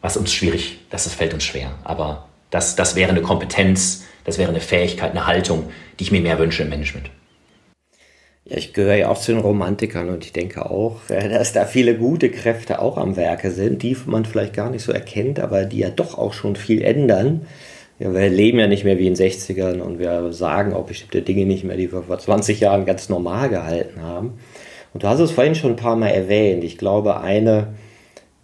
[0.01, 1.71] Was uns schwierig, das fällt uns schwer.
[1.83, 6.21] Aber das, das wäre eine Kompetenz, das wäre eine Fähigkeit, eine Haltung, die ich mir
[6.21, 7.09] mehr wünsche im Management.
[8.45, 11.95] Ja, ich gehöre ja auch zu den Romantikern und ich denke auch, dass da viele
[11.95, 15.79] gute Kräfte auch am Werke sind, die man vielleicht gar nicht so erkennt, aber die
[15.79, 17.45] ja doch auch schon viel ändern.
[18.01, 21.21] Ja, wir leben ja nicht mehr wie in den 60ern und wir sagen auch bestimmte
[21.21, 24.39] Dinge nicht mehr, die wir vor 20 Jahren ganz normal gehalten haben.
[24.91, 26.63] Und du hast es vorhin schon ein paar Mal erwähnt.
[26.63, 27.67] Ich glaube, ein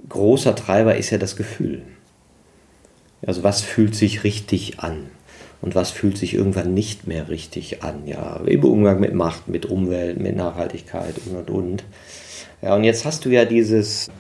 [0.08, 1.82] großer Treiber ist ja das Gefühl.
[3.26, 5.10] Also was fühlt sich richtig an?
[5.60, 8.06] Und was fühlt sich irgendwann nicht mehr richtig an?
[8.06, 11.84] Ja, im Umgang mit Macht, mit Umwelt, mit Nachhaltigkeit und und und.
[12.62, 14.12] Ja, und jetzt hast du ja dieses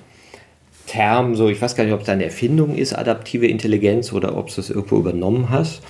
[0.87, 4.53] Term, so ich weiß gar nicht, ob es eine Erfindung ist, adaptive Intelligenz, oder ob
[4.53, 5.81] du es irgendwo übernommen hast,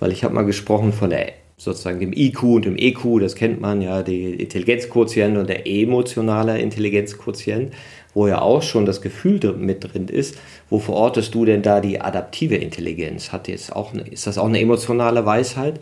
[0.00, 3.60] weil ich habe mal gesprochen von der sozusagen dem IQ und dem EQ, das kennt
[3.60, 7.72] man ja, die Intelligenzquotient und der emotionale Intelligenzquotient,
[8.12, 10.36] wo ja auch schon das Gefühl mit drin ist.
[10.68, 13.32] Wo verortest du denn da die adaptive Intelligenz?
[13.32, 15.80] Hat jetzt auch eine, ist das auch eine emotionale Weisheit?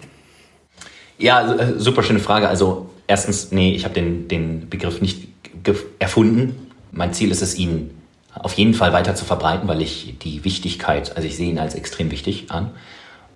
[1.18, 2.48] Ja, äh, super schöne Frage.
[2.48, 5.28] Also erstens, nee, ich habe den, den Begriff nicht
[5.98, 6.70] erfunden.
[6.92, 7.90] Mein Ziel ist es, ihn
[8.38, 11.75] auf jeden Fall weiter zu verbreiten, weil ich die Wichtigkeit, also ich sehe ihn als
[11.75, 12.70] extrem wichtig an.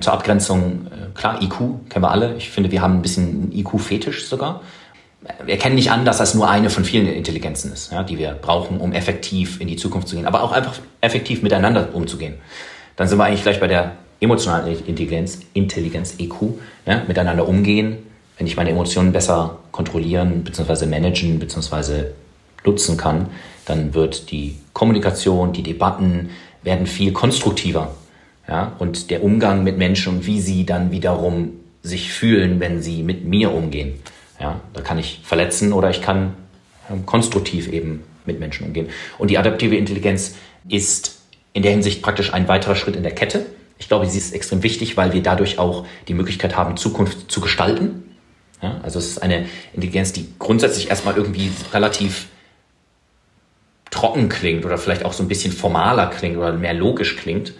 [0.01, 2.37] Zur Abgrenzung, äh, klar, IQ kennen wir alle.
[2.37, 4.63] Ich finde, wir haben ein bisschen IQ-Fetisch sogar.
[5.45, 8.33] Wir erkennen nicht an, dass das nur eine von vielen Intelligenzen ist, ja, die wir
[8.33, 12.35] brauchen, um effektiv in die Zukunft zu gehen, aber auch einfach effektiv miteinander umzugehen.
[12.95, 16.55] Dann sind wir eigentlich gleich bei der emotionalen Intelligenz, Intelligenz, EQ,
[16.87, 17.99] ja, miteinander umgehen,
[18.37, 20.87] wenn ich meine Emotionen besser kontrollieren bzw.
[20.87, 22.05] managen bzw.
[22.65, 23.27] nutzen kann,
[23.69, 26.31] dann wird die Kommunikation, die Debatten
[26.63, 27.95] werden viel konstruktiver.
[28.49, 28.73] Ja?
[28.79, 31.53] Und der Umgang mit Menschen und wie sie dann wiederum
[31.83, 33.95] sich fühlen, wenn sie mit mir umgehen.
[34.41, 34.61] Ja?
[34.73, 36.35] Da kann ich verletzen oder ich kann
[36.91, 38.89] ähm, konstruktiv eben mit Menschen umgehen.
[39.19, 40.37] Und die adaptive Intelligenz
[40.69, 41.21] ist
[41.53, 43.47] in der Hinsicht praktisch ein weiterer Schritt in der Kette.
[43.79, 47.41] Ich glaube, sie ist extrem wichtig, weil wir dadurch auch die Möglichkeit haben, Zukunft zu
[47.41, 48.05] gestalten.
[48.63, 52.27] Ja, also es ist eine Intelligenz, die grundsätzlich erstmal irgendwie relativ
[53.91, 57.53] trocken klingt oder vielleicht auch so ein bisschen formaler klingt oder mehr logisch klingt.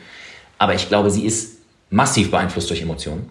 [0.59, 1.59] Aber ich glaube, sie ist
[1.91, 3.29] massiv beeinflusst durch Emotionen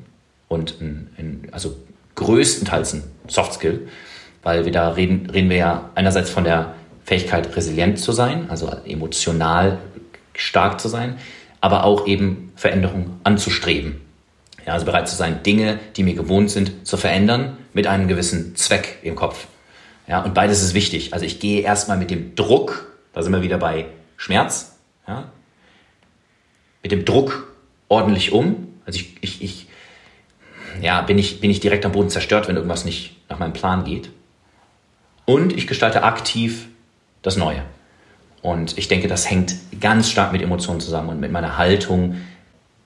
[0.47, 1.75] und ein, ein, also
[2.15, 3.87] größtenteils ein Soft Skill,
[4.43, 8.69] weil wir da reden, reden wir ja einerseits von der Fähigkeit, resilient zu sein, also
[8.85, 9.77] emotional
[10.33, 11.17] stark zu sein,
[11.61, 14.01] aber auch eben Veränderungen anzustreben.
[14.65, 18.55] Ja, also bereit zu sein, Dinge, die mir gewohnt sind, zu verändern mit einem gewissen
[18.55, 19.47] Zweck im Kopf.
[20.07, 21.13] Ja, und beides ist wichtig.
[21.13, 25.29] Also ich gehe erstmal mit dem Druck, da sind wir wieder bei Schmerz, ja,
[26.81, 27.53] mit dem Druck
[27.89, 28.67] ordentlich um.
[28.85, 29.67] Also ich, ich, ich
[30.81, 33.83] ja, bin ich, bin ich direkt am Boden zerstört, wenn irgendwas nicht nach meinem Plan
[33.83, 34.09] geht.
[35.25, 36.67] Und ich gestalte aktiv
[37.21, 37.63] das Neue.
[38.41, 42.21] Und ich denke, das hängt ganz stark mit Emotionen zusammen und mit meiner Haltung,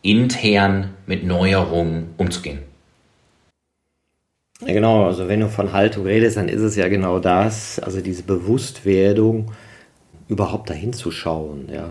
[0.01, 2.63] intern mit Neuerungen umzugehen.
[4.65, 8.01] Ja, genau, also wenn du von Haltung redest, dann ist es ja genau das, also
[8.01, 9.51] diese Bewusstwerdung,
[10.27, 11.89] überhaupt dahin zu schauen, ja.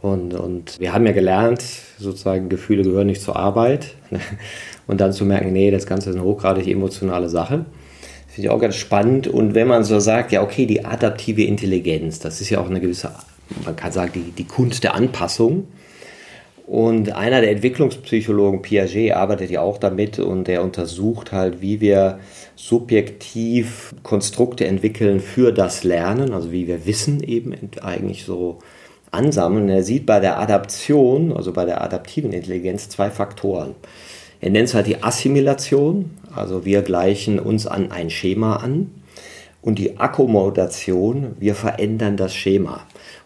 [0.00, 1.62] Und, und wir haben ja gelernt,
[1.98, 3.94] sozusagen, Gefühle gehören nicht zur Arbeit.
[4.86, 7.64] Und dann zu merken, nee, das Ganze ist eine hochgradig emotionale Sache.
[8.28, 9.28] Finde ich auch ganz spannend.
[9.28, 12.80] Und wenn man so sagt, ja, okay, die adaptive Intelligenz, das ist ja auch eine
[12.80, 13.12] gewisse,
[13.64, 15.68] man kann sagen, die, die Kunst der Anpassung.
[16.66, 22.20] Und einer der Entwicklungspsychologen, Piaget, arbeitet ja auch damit und der untersucht halt, wie wir
[22.56, 28.60] subjektiv Konstrukte entwickeln für das Lernen, also wie wir Wissen eben eigentlich so
[29.10, 29.64] ansammeln.
[29.64, 33.74] Und er sieht bei der Adaption, also bei der adaptiven Intelligenz, zwei Faktoren.
[34.40, 38.90] Er nennt es halt die Assimilation, also wir gleichen uns an ein Schema an.
[39.64, 42.82] Und die Akkommodation, wir verändern das Schema.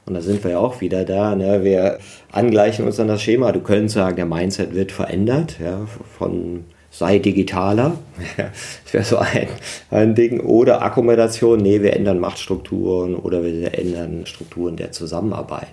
[0.06, 1.34] Und da sind wir ja auch wieder da.
[1.34, 1.64] Ne?
[1.64, 1.98] Wir
[2.30, 3.50] angleichen uns an das Schema.
[3.50, 5.84] Du könntest sagen, der Mindset wird verändert, ja,
[6.16, 7.98] von sei digitaler.
[8.36, 9.48] das wäre so ein,
[9.90, 10.38] ein Ding.
[10.38, 15.66] Oder Akkommodation, nee, wir ändern Machtstrukturen oder wir ändern Strukturen der Zusammenarbeit.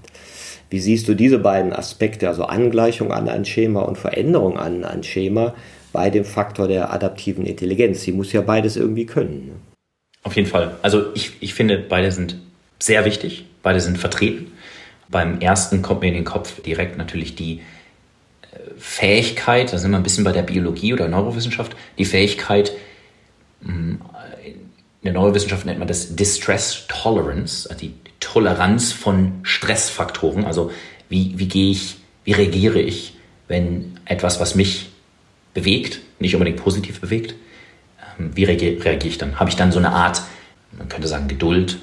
[0.71, 5.03] Wie siehst du diese beiden Aspekte, also Angleichung an ein Schema und Veränderung an ein
[5.03, 5.53] Schema,
[5.93, 8.01] bei dem Faktor der adaptiven Intelligenz?
[8.01, 9.45] Sie muss ja beides irgendwie können.
[9.45, 9.74] Ne?
[10.25, 10.75] Auf jeden Fall.
[10.81, 12.35] Also ich, ich finde, beide sind
[12.79, 14.51] sehr wichtig, beide sind vertreten.
[15.07, 17.61] Beim ersten kommt mir in den Kopf direkt natürlich die
[18.41, 22.71] äh, Fähigkeit, da sind wir ein bisschen bei der Biologie oder Neurowissenschaft, die Fähigkeit,
[23.63, 24.01] hm,
[24.43, 30.45] in der Neurowissenschaft nennt man das Distress Tolerance, also die Toleranz von Stressfaktoren.
[30.45, 30.71] Also
[31.07, 33.15] wie, wie gehe ich, wie reagiere ich,
[33.47, 34.87] wenn etwas, was mich
[35.53, 37.35] bewegt, nicht unbedingt positiv bewegt,
[38.17, 39.39] wie reagiere ich dann?
[39.39, 40.21] Habe ich dann so eine Art,
[40.77, 41.79] man könnte sagen, Geduld?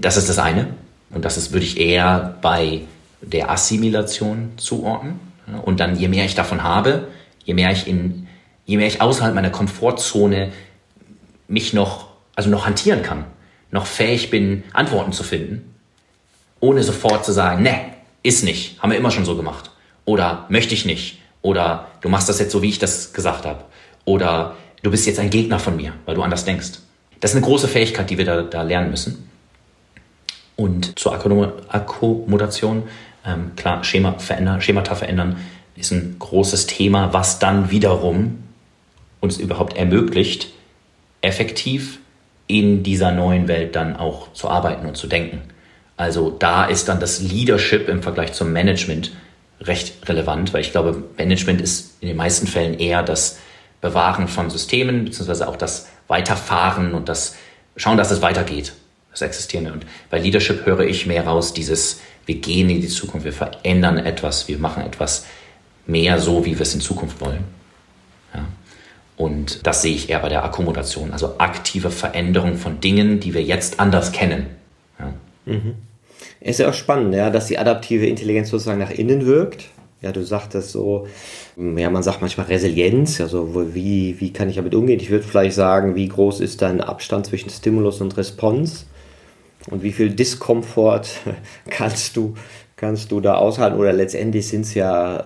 [0.00, 0.68] Das ist das eine.
[1.10, 2.82] Und das ist, würde ich eher bei
[3.22, 5.20] der Assimilation zuordnen.
[5.64, 7.08] Und dann, je mehr ich davon habe,
[7.44, 8.26] je mehr ich in,
[8.64, 10.52] je mehr ich außerhalb meiner Komfortzone
[11.48, 13.24] mich noch, also noch hantieren kann,
[13.70, 15.74] noch fähig bin, Antworten zu finden,
[16.60, 17.78] ohne sofort zu sagen, ne,
[18.22, 19.70] ist nicht, haben wir immer schon so gemacht.
[20.06, 21.20] Oder möchte ich nicht.
[21.42, 23.64] Oder du machst das jetzt so, wie ich das gesagt habe.
[24.04, 26.72] Oder du bist jetzt ein Gegner von mir, weil du anders denkst.
[27.18, 29.28] Das ist eine große Fähigkeit, die wir da, da lernen müssen.
[30.56, 32.84] Und zur Akkommodation,
[33.26, 35.38] ähm, klar, Schema verändern, Schemata verändern
[35.74, 38.44] ist ein großes Thema, was dann wiederum
[39.20, 40.52] uns überhaupt ermöglicht,
[41.22, 41.98] effektiv
[42.46, 45.40] in dieser neuen Welt dann auch zu arbeiten und zu denken.
[45.96, 49.12] Also da ist dann das Leadership im Vergleich zum Management
[49.62, 53.38] recht relevant, weil ich glaube, Management ist in den meisten Fällen eher das
[53.84, 57.36] Bewahren von Systemen, beziehungsweise auch das Weiterfahren und das
[57.76, 58.72] Schauen, dass es weitergeht,
[59.10, 59.74] das Existierende.
[59.74, 63.98] Und bei Leadership höre ich mehr raus, dieses, wir gehen in die Zukunft, wir verändern
[63.98, 65.26] etwas, wir machen etwas
[65.86, 67.44] mehr so, wie wir es in Zukunft wollen.
[68.32, 68.46] Ja.
[69.18, 73.42] Und das sehe ich eher bei der Akkommodation, also aktive Veränderung von Dingen, die wir
[73.42, 74.46] jetzt anders kennen.
[74.98, 75.12] Ja.
[75.44, 75.74] Mhm.
[76.40, 79.66] Ist ja auch spannend, ja, dass die adaptive Intelligenz sozusagen nach innen wirkt.
[80.04, 81.06] Ja, du sagtest so,
[81.56, 85.00] ja, man sagt manchmal Resilienz, also wie, wie kann ich damit umgehen?
[85.00, 88.84] Ich würde vielleicht sagen, wie groß ist dein Abstand zwischen Stimulus und Response?
[89.70, 91.08] Und wie viel Diskomfort
[91.70, 92.34] kannst du,
[92.76, 93.78] kannst du da aushalten?
[93.78, 95.24] Oder letztendlich sind es ja,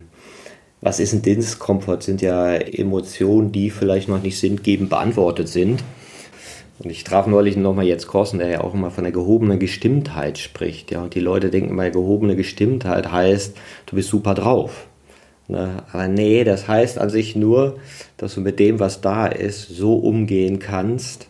[0.80, 2.04] was ist ein Diskomfort?
[2.04, 5.82] Sind ja Emotionen, die vielleicht noch nicht sinngebend beantwortet sind.
[6.78, 10.38] Und ich traf neulich nochmal jetzt Korsen, der ja auch immer von der gehobenen Gestimmtheit
[10.38, 10.92] spricht.
[10.92, 14.86] Ja, und die Leute denken immer, gehobene Gestimmtheit heißt, du bist super drauf.
[15.48, 15.82] Ne?
[15.92, 17.78] Aber nee, das heißt an sich nur,
[18.16, 21.28] dass du mit dem, was da ist, so umgehen kannst,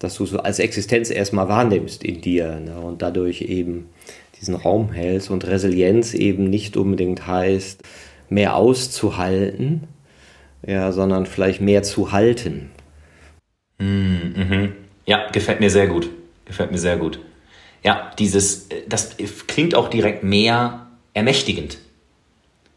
[0.00, 2.80] dass du so als Existenz erstmal wahrnimmst in dir ne?
[2.80, 3.88] und dadurch eben
[4.40, 5.30] diesen Raum hältst.
[5.30, 7.82] Und Resilienz eben nicht unbedingt heißt,
[8.28, 9.84] mehr auszuhalten,
[10.66, 12.70] ja, sondern vielleicht mehr zu halten.
[13.78, 14.72] Mm, mhm.
[15.04, 16.08] Ja, gefällt mir sehr gut.
[16.44, 17.20] Gefällt mir sehr gut.
[17.82, 21.78] Ja, dieses, das klingt auch direkt mehr ermächtigend.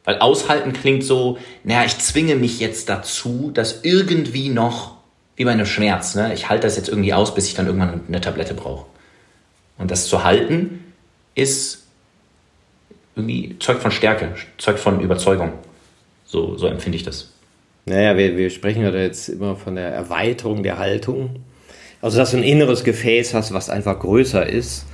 [0.04, 4.98] Weil aushalten klingt so, naja, ich zwinge mich jetzt dazu, dass irgendwie noch,
[5.36, 6.34] wie bei einem Schmerz, ne?
[6.34, 8.86] ich halte das jetzt irgendwie aus, bis ich dann irgendwann eine Tablette brauche.
[9.78, 10.94] Und das zu halten
[11.36, 11.86] ist
[13.16, 15.54] irgendwie zeugt von Stärke, zeugt von Überzeugung.
[16.26, 17.32] So, so empfinde ich das.
[17.86, 21.44] Naja, wir, wir sprechen ja jetzt immer von der Erweiterung der Haltung.
[22.02, 24.86] Also, dass du ein inneres Gefäß hast, was einfach größer ist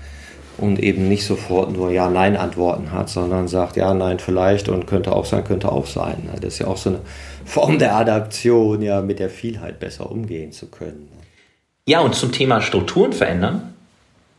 [0.57, 5.25] und eben nicht sofort nur Ja-Nein-Antworten hat, sondern sagt Ja, Nein, vielleicht und könnte auch
[5.25, 6.29] sein, könnte auch sein.
[6.35, 6.99] Das ist ja auch so eine
[7.43, 11.09] Form der Adaption, ja, mit der Vielheit besser umgehen zu können.
[11.87, 13.73] Ja, und zum Thema Strukturen verändern,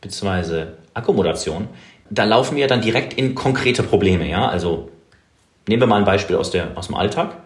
[0.01, 1.69] beziehungsweise Akkommodation,
[2.11, 4.49] da laufen wir dann direkt in konkrete Probleme, ja.
[4.49, 4.89] Also
[5.69, 7.37] nehmen wir mal ein Beispiel aus, der, aus dem Alltag,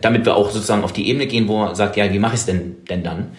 [0.00, 2.40] damit wir auch sozusagen auf die Ebene gehen, wo er sagt, ja, wie mache ich
[2.40, 3.32] es denn, denn dann?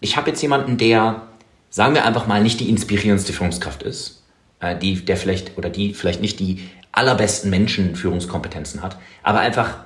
[0.00, 1.22] Ich habe jetzt jemanden, der
[1.70, 4.22] sagen wir einfach mal, nicht die inspirierendste Führungskraft ist,
[4.60, 9.80] äh, die, der vielleicht oder die vielleicht nicht die allerbesten Menschenführungskompetenzen hat, aber einfach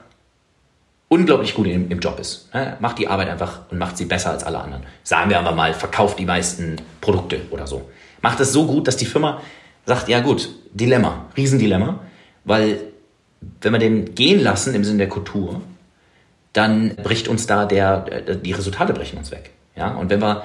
[1.08, 2.54] unglaublich gut im, im Job ist.
[2.54, 2.76] Ne?
[2.78, 4.84] Macht die Arbeit einfach und macht sie besser als alle anderen.
[5.02, 7.90] Sagen wir aber mal, verkauft die meisten Produkte oder so.
[8.22, 9.40] Macht es so gut, dass die Firma
[9.86, 11.98] sagt, ja gut, Dilemma, Riesendilemma,
[12.44, 12.78] weil
[13.60, 15.60] wenn wir den gehen lassen im Sinne der Kultur,
[16.52, 18.00] dann bricht uns da der,
[18.36, 19.50] die Resultate brechen uns weg.
[19.76, 20.44] Ja, und wenn wir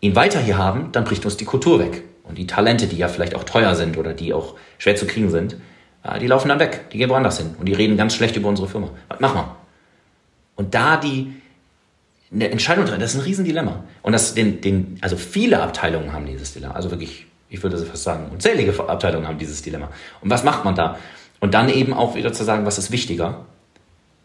[0.00, 2.02] ihn weiter hier haben, dann bricht uns die Kultur weg.
[2.24, 5.30] Und die Talente, die ja vielleicht auch teuer sind oder die auch schwer zu kriegen
[5.30, 5.56] sind,
[6.20, 6.90] die laufen dann weg.
[6.92, 7.54] Die gehen woanders hin.
[7.58, 8.90] Und die reden ganz schlecht über unsere Firma.
[9.08, 9.56] Was machen wir?
[10.56, 11.32] Und da die
[12.30, 13.84] eine Entscheidung treffen, das ist ein Riesendilemma.
[14.02, 16.74] Und das den, den, also viele Abteilungen haben dieses Dilemma.
[16.74, 19.88] Also wirklich, ich würde fast sagen, unzählige Abteilungen haben dieses Dilemma.
[20.20, 20.98] Und was macht man da?
[21.40, 23.46] Und dann eben auch wieder zu sagen, was ist wichtiger?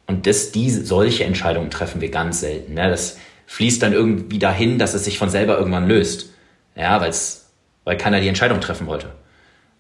[0.08, 2.74] Und das, diese, solche Entscheidungen treffen wir ganz selten.
[2.74, 2.90] Ne?
[2.90, 3.18] Das,
[3.54, 6.32] fließt dann irgendwie dahin, dass es sich von selber irgendwann löst.
[6.76, 7.52] Ja, weil's,
[7.84, 9.12] weil keiner die Entscheidung treffen wollte.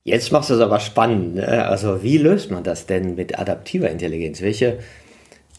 [0.04, 1.36] Jetzt machst du es aber spannend.
[1.36, 1.66] Ne?
[1.66, 4.42] Also wie löst man das denn mit adaptiver Intelligenz?
[4.42, 4.80] Welche,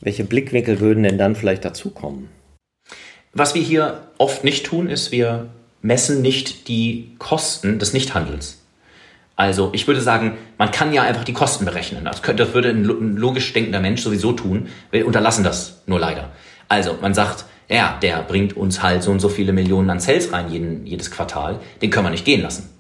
[0.01, 2.29] welche Blickwinkel würden denn dann vielleicht dazukommen?
[3.33, 5.49] Was wir hier oft nicht tun, ist, wir
[5.83, 8.64] messen nicht die Kosten des Nichthandels.
[9.37, 12.05] Also ich würde sagen, man kann ja einfach die Kosten berechnen.
[12.05, 12.85] Das, könnte, das würde ein
[13.17, 14.69] logisch denkender Mensch sowieso tun.
[14.91, 16.31] Wir unterlassen das nur leider.
[16.69, 20.33] Also man sagt, ja, der bringt uns halt so und so viele Millionen an Sales
[20.33, 22.71] rein jeden, jedes Quartal, den können wir nicht gehen lassen.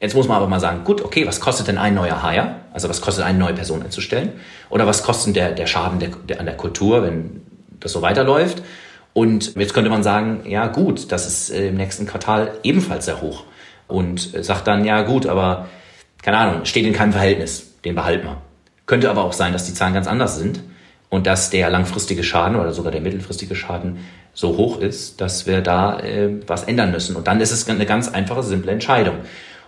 [0.00, 2.56] Jetzt muss man aber mal sagen, gut, okay, was kostet denn ein neuer Hire?
[2.72, 4.32] Also was kostet eine neue Person einzustellen?
[4.68, 7.40] Oder was kostet der, der Schaden der, der, an der Kultur, wenn
[7.80, 8.62] das so weiterläuft?
[9.14, 13.22] Und jetzt könnte man sagen, ja gut, das ist äh, im nächsten Quartal ebenfalls sehr
[13.22, 13.44] hoch.
[13.88, 15.68] Und äh, sagt dann, ja gut, aber
[16.26, 18.42] keine Ahnung, steht in keinem Verhältnis, den behalten wir.
[18.84, 20.60] Könnte aber auch sein, dass die Zahlen ganz anders sind
[21.08, 23.98] und dass der langfristige Schaden oder sogar der mittelfristige Schaden
[24.34, 27.14] so hoch ist, dass wir da äh, was ändern müssen.
[27.14, 29.18] Und dann ist es eine ganz einfache, simple Entscheidung.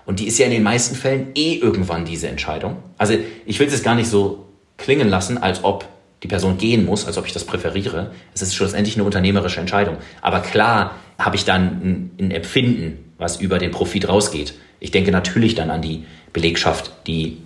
[0.05, 2.79] Und die ist ja in den meisten Fällen eh irgendwann diese Entscheidung.
[2.97, 3.15] Also
[3.47, 5.87] ich will es jetzt gar nicht so klingen lassen, als ob
[6.25, 8.11] die Person gehen muss, als ob ich das präferiere.
[8.35, 9.99] Es ist schlussendlich eine unternehmerische Entscheidung.
[10.23, 14.55] Aber klar habe ich dann ein, ein Empfinden, was über den Profit rausgeht.
[14.81, 17.39] Ich denke natürlich dann an die Belegschaft, die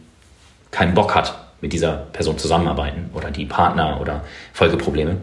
[0.71, 5.17] keinen Bock hat, mit dieser Person zusammenarbeiten oder die Partner oder Folgeprobleme.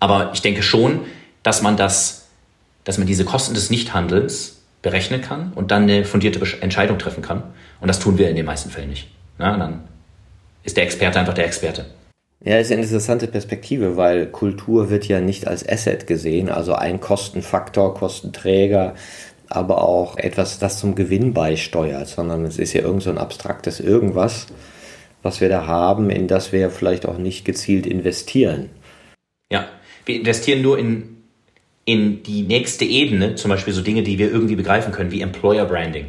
[0.00, 1.00] Aber ich denke schon,
[1.42, 2.28] dass man das,
[2.84, 7.42] dass man diese Kosten des Nichthandelns berechnen kann und dann eine fundierte Entscheidung treffen kann.
[7.80, 9.08] Und das tun wir in den meisten Fällen nicht.
[9.38, 9.84] Na, dann
[10.62, 11.86] ist der Experte einfach der Experte.
[12.44, 17.00] Ja, ist eine interessante Perspektive, weil Kultur wird ja nicht als Asset gesehen, also ein
[17.00, 18.94] Kostenfaktor, Kostenträger,
[19.48, 23.80] aber auch etwas, das zum Gewinn beisteuert, sondern es ist ja irgend so ein abstraktes
[23.80, 24.46] Irgendwas,
[25.22, 28.70] was wir da haben, in das wir vielleicht auch nicht gezielt investieren.
[29.50, 29.66] Ja,
[30.04, 31.16] wir investieren nur in,
[31.84, 35.64] in die nächste Ebene, zum Beispiel so Dinge, die wir irgendwie begreifen können, wie Employer
[35.64, 36.06] Branding.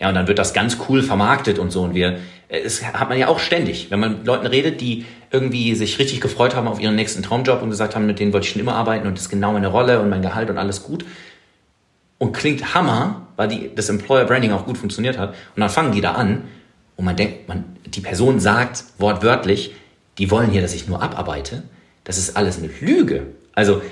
[0.00, 1.82] Ja, und dann wird das ganz cool vermarktet und so.
[1.82, 5.74] Und wir, es hat man ja auch ständig, wenn man mit Leuten redet, die irgendwie
[5.74, 8.52] sich richtig gefreut haben auf ihren nächsten Traumjob und gesagt haben, mit denen wollte ich
[8.52, 11.04] schon immer arbeiten und das ist genau meine Rolle und mein Gehalt und alles gut.
[12.20, 15.30] Und klingt Hammer, weil die, das Employer Branding auch gut funktioniert hat.
[15.56, 16.44] Und dann fangen die da an
[16.96, 19.74] und man denkt, man, die Person sagt wortwörtlich,
[20.18, 21.64] die wollen hier, dass ich nur abarbeite
[22.04, 23.26] das ist alles eine Lüge.
[23.54, 23.82] Also,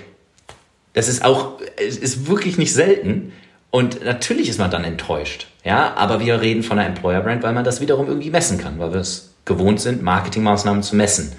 [0.92, 3.32] das ist auch, ist wirklich nicht selten.
[3.70, 5.46] Und natürlich ist man dann enttäuscht.
[5.64, 8.78] Ja, aber wir reden von einer Employer Brand, weil man das wiederum irgendwie messen kann,
[8.78, 11.32] weil wir es gewohnt sind, Marketingmaßnahmen zu messen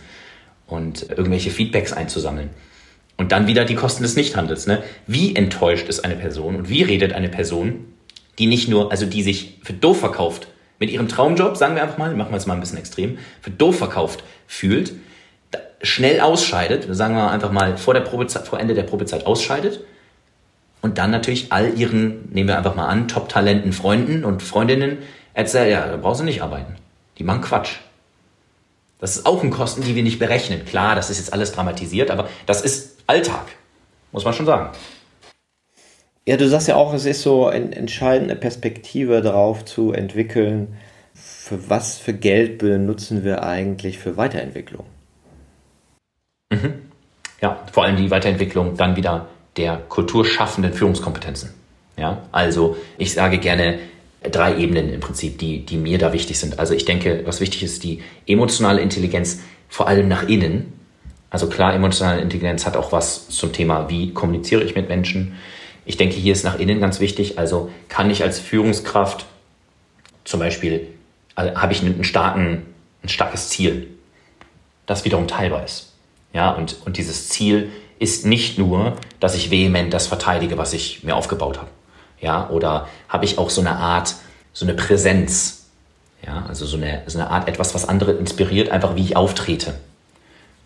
[0.68, 2.52] und irgendwelche Feedbacks einzusammeln.
[3.20, 4.66] Und dann wieder die Kosten des Nichthandels.
[4.66, 4.82] Ne?
[5.06, 7.86] Wie enttäuscht ist eine Person und wie redet eine Person,
[8.40, 10.48] die nicht nur, also die sich für doof verkauft,
[10.80, 13.52] mit ihrem Traumjob, sagen wir einfach mal, machen wir es mal ein bisschen extrem, für
[13.52, 14.94] doof verkauft fühlt,
[15.82, 19.82] schnell ausscheidet, sagen wir einfach mal vor, der Probezeit, vor Ende der Probezeit ausscheidet
[20.82, 25.00] und dann natürlich all ihren, nehmen wir einfach mal an, Top-Talenten, Freunden und Freundinnen
[25.34, 26.78] erzählen, ja, da brauchst du nicht arbeiten.
[27.18, 27.80] Die machen Quatsch.
[29.00, 30.64] Das ist auch ein Kosten, die wir nicht berechnen.
[30.64, 33.48] Klar, das ist jetzt alles dramatisiert, aber das ist Alltag,
[34.12, 34.70] muss man schon sagen.
[36.28, 40.78] Ja, du sagst ja auch, es ist so eine entscheidende Perspektive darauf zu entwickeln,
[41.16, 44.86] für was für Geld benutzen wir eigentlich für Weiterentwicklung.
[46.52, 46.76] Mhm.
[47.42, 51.50] Ja, vor allem die Weiterentwicklung dann wieder der kulturschaffenden Führungskompetenzen.
[51.98, 53.80] Ja, also ich sage gerne
[54.22, 56.60] drei Ebenen im Prinzip, die, die mir da wichtig sind.
[56.60, 60.79] Also ich denke, was wichtig ist, die emotionale Intelligenz vor allem nach innen.
[61.30, 65.36] Also klar, emotionale Intelligenz hat auch was zum Thema, wie kommuniziere ich mit Menschen.
[65.86, 67.38] Ich denke, hier ist nach innen ganz wichtig.
[67.38, 69.26] Also kann ich als Führungskraft
[70.24, 70.88] zum Beispiel
[71.40, 72.66] also habe ich einen starken,
[73.02, 73.88] ein starkes Ziel,
[74.86, 75.94] das wiederum teilbar ist.
[76.34, 81.04] Ja, und, und dieses Ziel ist nicht nur, dass ich vehement das verteidige, was ich
[81.04, 81.70] mir aufgebaut habe.
[82.20, 84.16] Ja, oder habe ich auch so eine Art,
[84.52, 85.70] so eine Präsenz.
[86.26, 89.76] Ja, also so eine, so eine Art etwas, was andere inspiriert, einfach wie ich auftrete.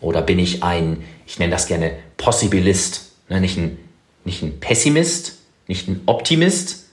[0.03, 3.77] Oder bin ich ein, ich nenne das gerne Possibilist, ne, nicht, ein,
[4.25, 6.83] nicht ein Pessimist, nicht ein Optimist,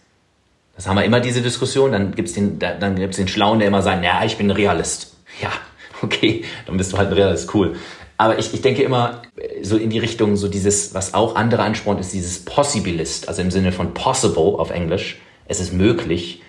[0.81, 1.93] das haben wir immer diese Diskussion.
[1.93, 5.15] Dann gibt's den, dann gibt's den Schlauen, der immer sagt, ja, ich bin ein Realist.
[5.43, 5.51] Ja,
[6.03, 7.77] okay, dann bist du halt ein Realist, cool.
[8.17, 9.21] Aber ich, ich denke immer
[9.61, 13.51] so in die Richtung, so dieses, was auch andere anspornt, ist dieses Possibilist, also im
[13.51, 15.21] Sinne von possible auf Englisch.
[15.45, 16.41] Es ist möglich.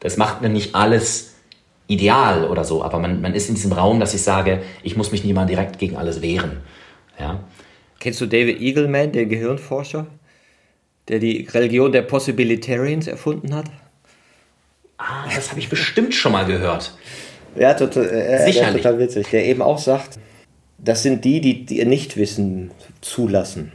[0.00, 1.34] Das macht mir nicht alles
[1.88, 5.10] ideal oder so, aber man, man ist in diesem Raum, dass ich sage, ich muss
[5.10, 6.58] mich nicht mal direkt gegen alles wehren.
[7.18, 7.40] Ja.
[7.98, 10.06] Kennst du David Eagleman, den Gehirnforscher?
[11.08, 13.66] der die Religion der Possibilitarians erfunden hat?
[14.98, 16.92] Ah, das habe ich bestimmt schon mal gehört.
[17.56, 18.82] Ja, total, äh, Sicherlich.
[18.82, 19.28] total witzig.
[19.30, 20.18] Der eben auch sagt,
[20.78, 22.70] das sind die, die, die ihr Nichtwissen
[23.00, 23.72] zulassen.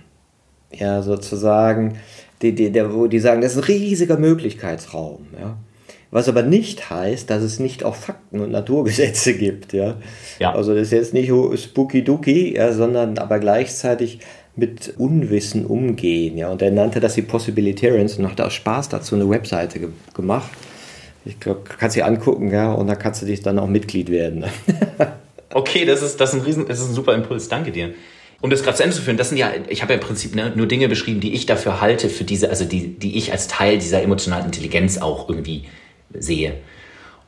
[0.71, 1.97] Ja, sozusagen,
[2.41, 5.27] die, die, der, wo die sagen, das ist ein riesiger Möglichkeitsraum.
[5.39, 5.57] Ja.
[6.13, 9.73] Was aber nicht heißt, dass es nicht auch Fakten und Naturgesetze gibt.
[9.73, 9.95] Ja.
[10.37, 10.53] ja.
[10.53, 14.19] Also das ist jetzt nicht spooky dooky, ja, sondern aber gleichzeitig
[14.55, 16.37] mit Unwissen umgehen.
[16.37, 16.49] Ja?
[16.49, 20.51] Und er nannte das die Possibilitarians und hat auch Spaß dazu eine Webseite ge gemacht.
[21.25, 24.11] Ich glaube, kannst du dir angucken, ja, und da kannst du dich dann auch Mitglied
[24.11, 24.45] werden.
[25.53, 27.47] okay, das ist, das ist ein riesen, das ist ein super Impuls.
[27.47, 27.89] Danke dir.
[28.39, 30.35] Um das gerade zu Ende zu führen, das sind ja, ich habe ja im Prinzip
[30.35, 33.47] ne, nur Dinge beschrieben, die ich dafür halte, für diese, also die, die ich als
[33.47, 35.63] Teil dieser emotionalen Intelligenz auch irgendwie
[36.17, 36.55] sehe.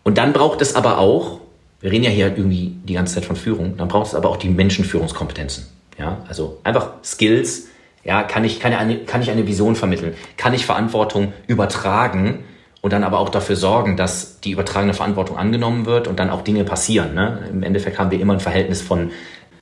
[0.03, 1.39] Und dann braucht es aber auch,
[1.81, 4.37] wir reden ja hier irgendwie die ganze Zeit von Führung, dann braucht es aber auch
[4.37, 5.65] die Menschenführungskompetenzen.
[5.97, 7.67] Ja, also einfach Skills.
[8.03, 10.13] Ja, kann ich, kann, eine, kann ich eine Vision vermitteln?
[10.37, 12.43] Kann ich Verantwortung übertragen
[12.81, 16.43] und dann aber auch dafür sorgen, dass die übertragene Verantwortung angenommen wird und dann auch
[16.43, 17.15] Dinge passieren?
[17.15, 17.47] Ne?
[17.49, 19.09] Im Endeffekt haben wir immer ein Verhältnis von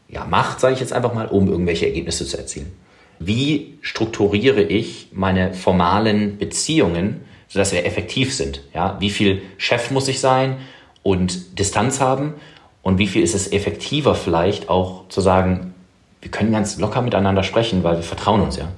[0.10, 2.74] ja, Macht, sage ich jetzt einfach mal, um irgendwelche Ergebnisse zu erzielen.
[3.20, 7.22] Wie strukturiere ich meine formalen Beziehungen,
[7.54, 8.62] sodass wir effektiv sind?
[8.74, 8.98] Ja?
[9.00, 10.58] Wie viel Chef muss ich sein
[11.04, 12.34] und Distanz haben?
[12.82, 15.76] Und wie viel ist es effektiver vielleicht auch zu sagen,
[16.22, 18.70] wir können ganz locker miteinander sprechen, weil wir vertrauen uns ja.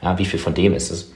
[0.00, 1.12] Ja, wie viel von dem ist es?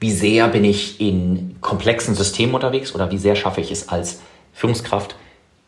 [0.00, 4.20] Wie sehr bin ich in komplexen Systemen unterwegs oder wie sehr schaffe ich es als
[4.52, 5.16] Führungskraft,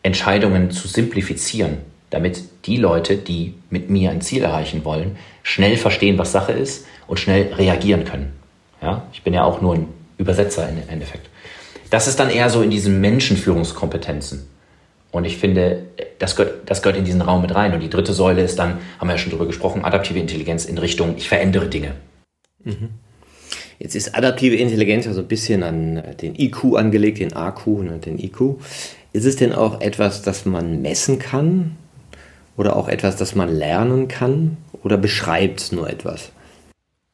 [0.02, 1.78] Entscheidungen zu simplifizieren,
[2.10, 6.86] damit die Leute, die mit mir ein Ziel erreichen wollen, schnell verstehen, was Sache ist
[7.06, 8.32] und schnell reagieren können.
[8.82, 9.88] Ja, ich bin ja auch nur ein
[10.20, 11.28] Übersetzer im Endeffekt.
[11.90, 14.46] Das ist dann eher so in diesen Menschenführungskompetenzen.
[15.10, 15.86] Und ich finde,
[16.20, 17.74] das gehört, das gehört in diesen Raum mit rein.
[17.74, 20.78] Und die dritte Säule ist dann, haben wir ja schon drüber gesprochen, adaptive Intelligenz in
[20.78, 21.94] Richtung, ich verändere Dinge.
[22.62, 22.90] Mhm.
[23.80, 28.06] Jetzt ist adaptive Intelligenz ja so ein bisschen an den IQ angelegt, den AQ und
[28.06, 28.60] den IQ.
[29.12, 31.76] Ist es denn auch etwas, das man messen kann?
[32.56, 34.58] Oder auch etwas, das man lernen kann?
[34.84, 36.30] Oder beschreibt es nur etwas?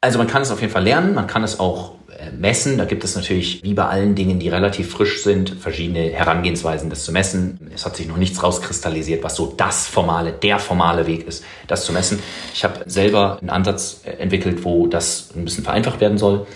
[0.01, 1.96] Also man kann es auf jeden Fall lernen, man kann es auch
[2.39, 2.79] messen.
[2.79, 7.05] Da gibt es natürlich, wie bei allen Dingen, die relativ frisch sind, verschiedene Herangehensweisen, das
[7.05, 7.71] zu messen.
[7.75, 11.85] Es hat sich noch nichts rauskristallisiert, was so das formale, der formale Weg ist, das
[11.85, 12.19] zu messen.
[12.55, 16.47] Ich habe selber einen Ansatz äh, entwickelt, wo das ein bisschen vereinfacht werden soll.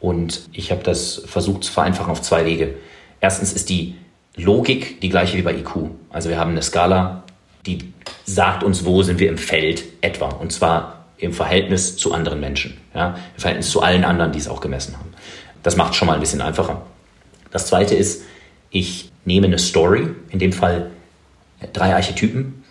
[0.00, 2.74] Und ich habe das versucht zu vereinfachen auf zwei Wege.
[3.20, 3.96] Erstens ist die
[4.36, 5.90] Logik die gleiche wie bei IQ.
[6.10, 7.24] Also wir haben eine Skala,
[7.66, 7.92] die
[8.24, 10.28] sagt uns, wo sind wir im Feld etwa.
[10.28, 14.48] Und zwar im Verhältnis zu anderen Menschen, ja, im Verhältnis zu allen anderen, die es
[14.48, 15.12] auch gemessen haben.
[15.62, 16.82] Das macht es schon mal ein bisschen einfacher.
[17.50, 18.22] Das zweite ist,
[18.70, 20.90] ich nehme eine Story, in dem Fall
[21.72, 22.64] drei Archetypen,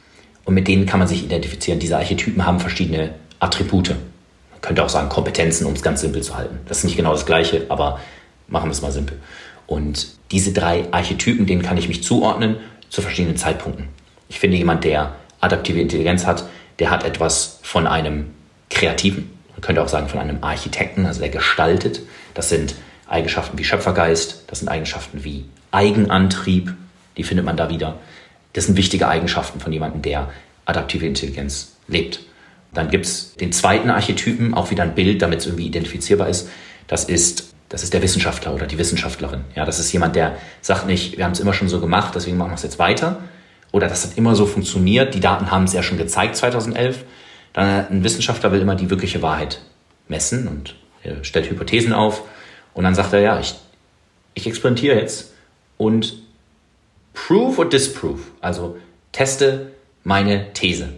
[0.45, 1.80] und mit denen kann man sich identifizieren.
[1.80, 3.89] Diese Archetypen haben verschiedene Attribute.
[3.89, 6.59] Man könnte auch sagen Kompetenzen, um es ganz simpel zu halten.
[6.67, 7.99] Das ist nicht genau das Gleiche, aber
[8.47, 9.19] machen wir es mal simpel.
[9.65, 12.57] Und diese drei Archetypen, denen kann ich mich zuordnen
[12.89, 13.89] zu verschiedenen Zeitpunkten.
[14.30, 16.45] Ich finde, jemand, der adaptive Intelligenz hat,
[16.80, 18.28] der hat etwas von einem
[18.69, 19.36] Kreativen.
[19.57, 22.01] Man könnte auch sagen von einem Architekten, also der gestaltet.
[22.35, 22.75] Das sind
[23.07, 26.73] Eigenschaften wie Schöpfergeist, das sind Eigenschaften wie Eigenantrieb,
[27.17, 27.95] die findet man da wieder.
[28.53, 30.29] Das sind wichtige Eigenschaften von jemandem, der
[30.65, 32.19] adaptive Intelligenz lebt.
[32.71, 36.49] Dann gibt es den zweiten Archetypen, auch wieder ein Bild, damit es irgendwie identifizierbar ist.
[36.85, 39.41] Das ist, das ist der Wissenschaftler oder die Wissenschaftlerin.
[39.55, 42.37] Ja, das ist jemand, der sagt nicht, wir haben es immer schon so gemacht, deswegen
[42.37, 43.23] machen wir es jetzt weiter.
[43.71, 47.03] Oder das hat immer so funktioniert, die Daten haben es ja schon gezeigt 2011.
[47.57, 49.61] Dann ein Wissenschaftler will immer die wirkliche Wahrheit
[50.07, 50.75] messen und
[51.23, 52.21] stellt Hypothesen auf.
[52.75, 53.55] Und dann sagt er, ja, ich,
[54.35, 55.33] ich experimentiere jetzt
[55.77, 56.21] und
[57.15, 58.77] prove or disprove, also
[59.11, 59.71] teste
[60.03, 60.89] meine These.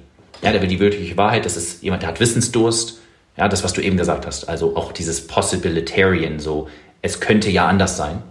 [0.42, 3.00] Ja, der will die wirkliche Wahrheit, das ist jemand, der hat Wissensdurst.
[3.38, 4.50] Ja, das, was du eben gesagt hast.
[4.50, 6.68] Also auch dieses Possibilitarian, so,
[7.02, 8.22] es könnte ja anders sein.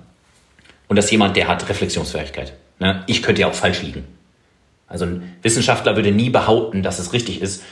[0.86, 2.52] Und das ist jemand, der hat Reflexionsfähigkeit.
[2.78, 3.04] Ne?
[3.06, 4.04] Ich könnte ja auch falsch liegen.
[4.86, 7.62] Also ein Wissenschaftler würde nie behaupten, dass es richtig ist,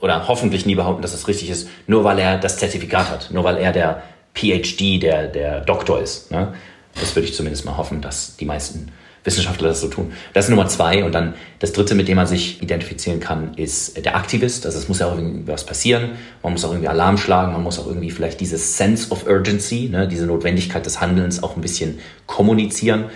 [0.00, 3.44] oder hoffentlich nie behaupten, dass es richtig ist, nur weil er das Zertifikat hat, nur
[3.44, 4.02] weil er der
[4.34, 6.30] PhD, der, der Doktor ist.
[6.30, 6.54] Ne?
[6.98, 8.92] Das würde ich zumindest mal hoffen, dass die meisten
[9.24, 10.12] Wissenschaftler das so tun.
[10.32, 11.04] Das ist Nummer zwei.
[11.04, 14.64] Und dann das dritte, mit dem man sich identifizieren kann, ist der Aktivist.
[14.64, 16.12] Also es muss ja auch irgendwie was passieren.
[16.42, 17.52] Man muss auch irgendwie Alarm schlagen.
[17.52, 21.56] Man muss auch irgendwie vielleicht dieses Sense of Urgency, ne, diese Notwendigkeit des Handelns auch
[21.56, 23.06] ein bisschen kommunizieren.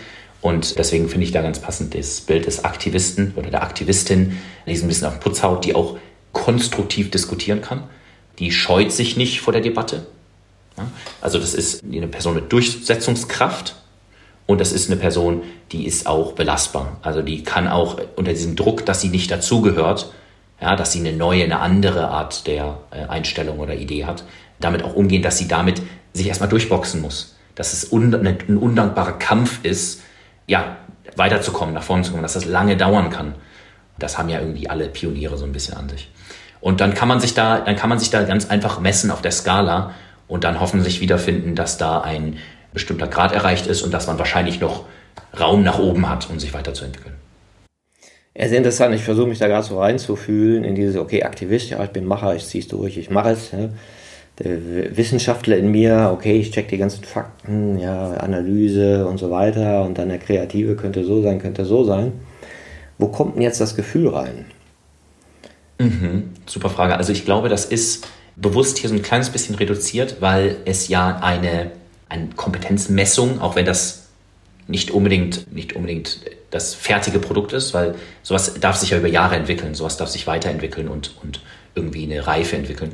[0.42, 4.76] Und deswegen finde ich da ganz passend das Bild des Aktivisten oder der Aktivistin, die
[4.76, 5.96] so ein bisschen auf Putz haut, die auch
[6.34, 7.84] konstruktiv diskutieren kann.
[8.38, 10.06] Die scheut sich nicht vor der Debatte.
[11.22, 13.76] Also das ist eine Person mit Durchsetzungskraft,
[14.46, 16.98] und das ist eine Person, die ist auch belastbar.
[17.02, 20.12] Also die kann auch unter diesem Druck, dass sie nicht dazugehört,
[20.60, 24.24] ja, dass sie eine neue, eine andere Art der äh, Einstellung oder Idee hat,
[24.60, 25.82] damit auch umgehen, dass sie damit
[26.12, 27.36] sich erstmal durchboxen muss.
[27.54, 30.02] Dass es ein undankbarer Kampf ist,
[30.46, 30.76] ja,
[31.16, 33.34] weiterzukommen, nach vorne zu kommen, dass das lange dauern kann.
[33.98, 36.10] Das haben ja irgendwie alle Pioniere so ein bisschen an sich.
[36.64, 39.20] Und dann kann man sich da, dann kann man sich da ganz einfach messen auf
[39.20, 39.90] der Skala
[40.28, 42.38] und dann hoffentlich wiederfinden, dass da ein
[42.72, 44.86] bestimmter Grad erreicht ist und dass man wahrscheinlich noch
[45.38, 47.16] Raum nach oben hat, um sich weiterzuentwickeln.
[48.34, 48.94] Ja, sehr interessant.
[48.94, 52.34] Ich versuche mich da gerade so reinzufühlen in diese, okay, Aktivist, ja, ich bin Macher,
[52.34, 53.50] ich ziehe es durch, ich mache es.
[53.52, 53.68] Ja.
[54.38, 59.82] Der Wissenschaftler in mir, okay, ich check die ganzen Fakten, ja, Analyse und so weiter.
[59.82, 62.12] Und dann der Kreative könnte so sein, könnte so sein.
[62.96, 64.46] Wo kommt denn jetzt das Gefühl rein?
[65.78, 66.96] Mhm, super Frage.
[66.96, 68.06] Also ich glaube, das ist
[68.36, 71.70] bewusst hier so ein kleines bisschen reduziert, weil es ja eine
[72.14, 74.08] eine Kompetenzmessung, auch wenn das
[74.66, 76.20] nicht unbedingt, nicht unbedingt
[76.50, 80.26] das fertige Produkt ist, weil sowas darf sich ja über Jahre entwickeln, sowas darf sich
[80.26, 81.40] weiterentwickeln und, und
[81.74, 82.92] irgendwie eine Reife entwickeln.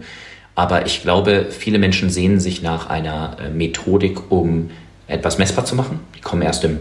[0.54, 4.70] Aber ich glaube, viele Menschen sehnen sich nach einer äh, Methodik, um
[5.06, 6.00] etwas messbar zu machen.
[6.16, 6.80] Die kommen erst im,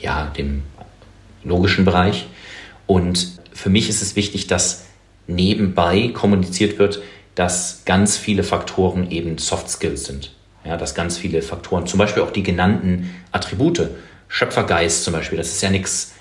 [0.00, 0.62] ja, dem
[1.44, 2.26] logischen Bereich.
[2.86, 4.86] Und für mich ist es wichtig, dass
[5.26, 7.02] nebenbei kommuniziert wird,
[7.34, 10.32] dass ganz viele Faktoren eben Soft Skills sind.
[10.64, 13.90] Ja, dass ganz viele Faktoren, zum Beispiel auch die genannten Attribute,
[14.28, 16.12] Schöpfergeist zum Beispiel, das ist ja nichts,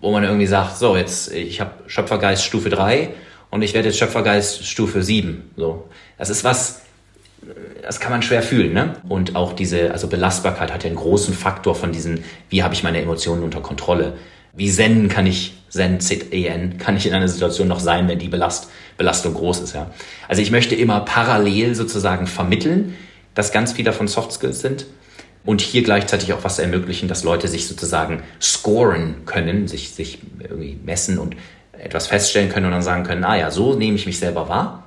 [0.00, 3.10] wo man irgendwie sagt, so, jetzt, ich habe Schöpfergeist Stufe 3
[3.50, 5.50] und ich werde jetzt Schöpfergeist Stufe 7.
[5.56, 5.88] So.
[6.18, 6.82] Das ist was,
[7.82, 8.72] das kann man schwer fühlen.
[8.72, 8.96] Ne?
[9.08, 12.82] Und auch diese, also Belastbarkeit hat ja einen großen Faktor von diesen, wie habe ich
[12.82, 14.14] meine Emotionen unter Kontrolle?
[14.52, 18.28] Wie zen kann ich, zen, Z-E-N, kann ich in einer Situation noch sein, wenn die
[18.28, 19.74] Belast, Belastung groß ist.
[19.74, 19.90] Ja?
[20.28, 22.96] Also ich möchte immer parallel sozusagen vermitteln,
[23.34, 24.84] dass ganz viel davon Soft Skills sind
[25.44, 30.78] und hier gleichzeitig auch was ermöglichen, dass Leute sich sozusagen scoren können, sich, sich irgendwie
[30.84, 31.36] messen und
[31.72, 34.84] etwas feststellen können und dann sagen können, ah ja, so nehme ich mich selber wahr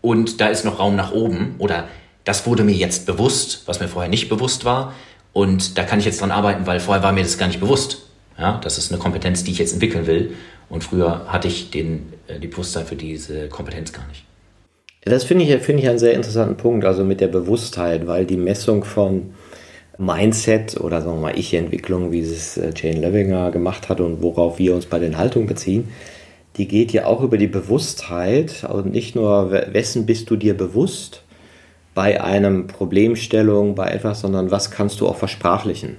[0.00, 1.88] und da ist noch Raum nach oben oder
[2.24, 4.94] das wurde mir jetzt bewusst, was mir vorher nicht bewusst war
[5.32, 8.09] und da kann ich jetzt dran arbeiten, weil vorher war mir das gar nicht bewusst.
[8.40, 10.34] Ja, das ist eine Kompetenz, die ich jetzt entwickeln will
[10.70, 14.24] und früher hatte ich den, äh, die Bewusstsein für diese Kompetenz gar nicht.
[15.02, 18.36] Das finde ich, find ich einen sehr interessanten Punkt, also mit der Bewusstheit, weil die
[18.36, 19.34] Messung von
[19.98, 24.58] Mindset oder sagen wir mal Ich-Entwicklung, wie es äh, Jane Levinger gemacht hat und worauf
[24.58, 25.88] wir uns bei den Haltungen beziehen,
[26.56, 31.22] die geht ja auch über die Bewusstheit also nicht nur, wessen bist du dir bewusst
[31.94, 35.96] bei einem Problemstellung, bei etwas, sondern was kannst du auch versprachlichen.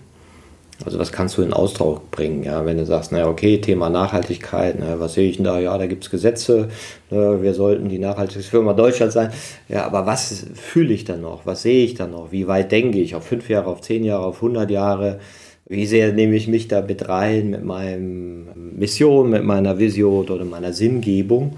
[0.84, 4.78] Also was kannst du in Ausdruck bringen, ja, wenn du sagst, naja, okay, Thema Nachhaltigkeit,
[4.80, 5.60] na, was sehe ich denn da?
[5.60, 6.70] Ja, da gibt es Gesetze,
[7.12, 9.32] ne, wir sollten die Nachhaltigkeitsfirma Deutschland sein.
[9.70, 11.46] Ja, aber was fühle ich dann noch?
[11.46, 12.32] Was sehe ich dann noch?
[12.32, 13.14] Wie weit denke ich?
[13.16, 15.20] Auf fünf Jahre, auf zehn Jahre, auf 100 Jahre?
[15.68, 20.46] Wie sehr nehme ich mich da mit rein, mit meinem Mission, mit meiner Vision oder
[20.46, 21.58] meiner Sinngebung?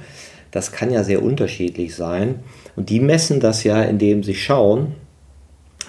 [0.52, 2.40] Das kann ja sehr unterschiedlich sein.
[2.76, 4.94] Und die messen das ja, indem sie schauen,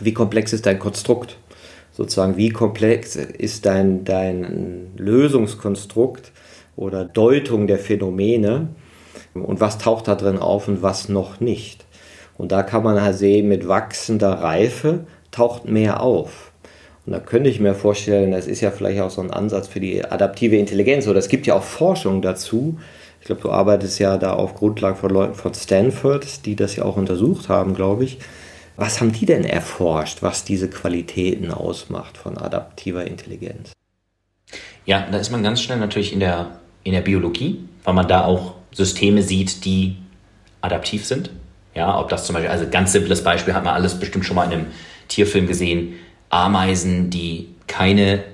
[0.01, 1.37] wie komplex ist dein Konstrukt
[1.97, 6.32] sozusagen, wie komplex ist dein, dein Lösungskonstrukt
[6.76, 8.68] oder Deutung der Phänomene.
[9.34, 11.84] Und was taucht da drin auf und was noch nicht.
[12.36, 16.53] Und da kann man halt sehen, mit wachsender Reife taucht mehr auf.
[17.07, 19.80] Und da könnte ich mir vorstellen, das ist ja vielleicht auch so ein Ansatz für
[19.80, 21.07] die adaptive Intelligenz.
[21.07, 22.78] Oder es gibt ja auch Forschung dazu.
[23.20, 26.84] Ich glaube, du arbeitest ja da auf Grundlage von Leuten von Stanford, die das ja
[26.84, 28.18] auch untersucht haben, glaube ich.
[28.76, 33.72] Was haben die denn erforscht, was diese Qualitäten ausmacht von adaptiver Intelligenz?
[34.84, 38.24] Ja, da ist man ganz schnell natürlich in der, in der Biologie, weil man da
[38.24, 39.96] auch Systeme sieht, die
[40.60, 41.30] adaptiv sind.
[41.74, 44.44] Ja, ob das zum Beispiel, also ganz simples Beispiel hat man alles bestimmt schon mal
[44.44, 44.66] in einem
[45.08, 45.94] Tierfilm gesehen.
[46.28, 48.24] Ameisen, die keine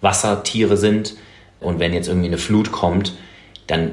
[0.00, 1.14] Wassertiere sind.
[1.60, 3.14] Und wenn jetzt irgendwie eine Flut kommt,
[3.66, 3.92] dann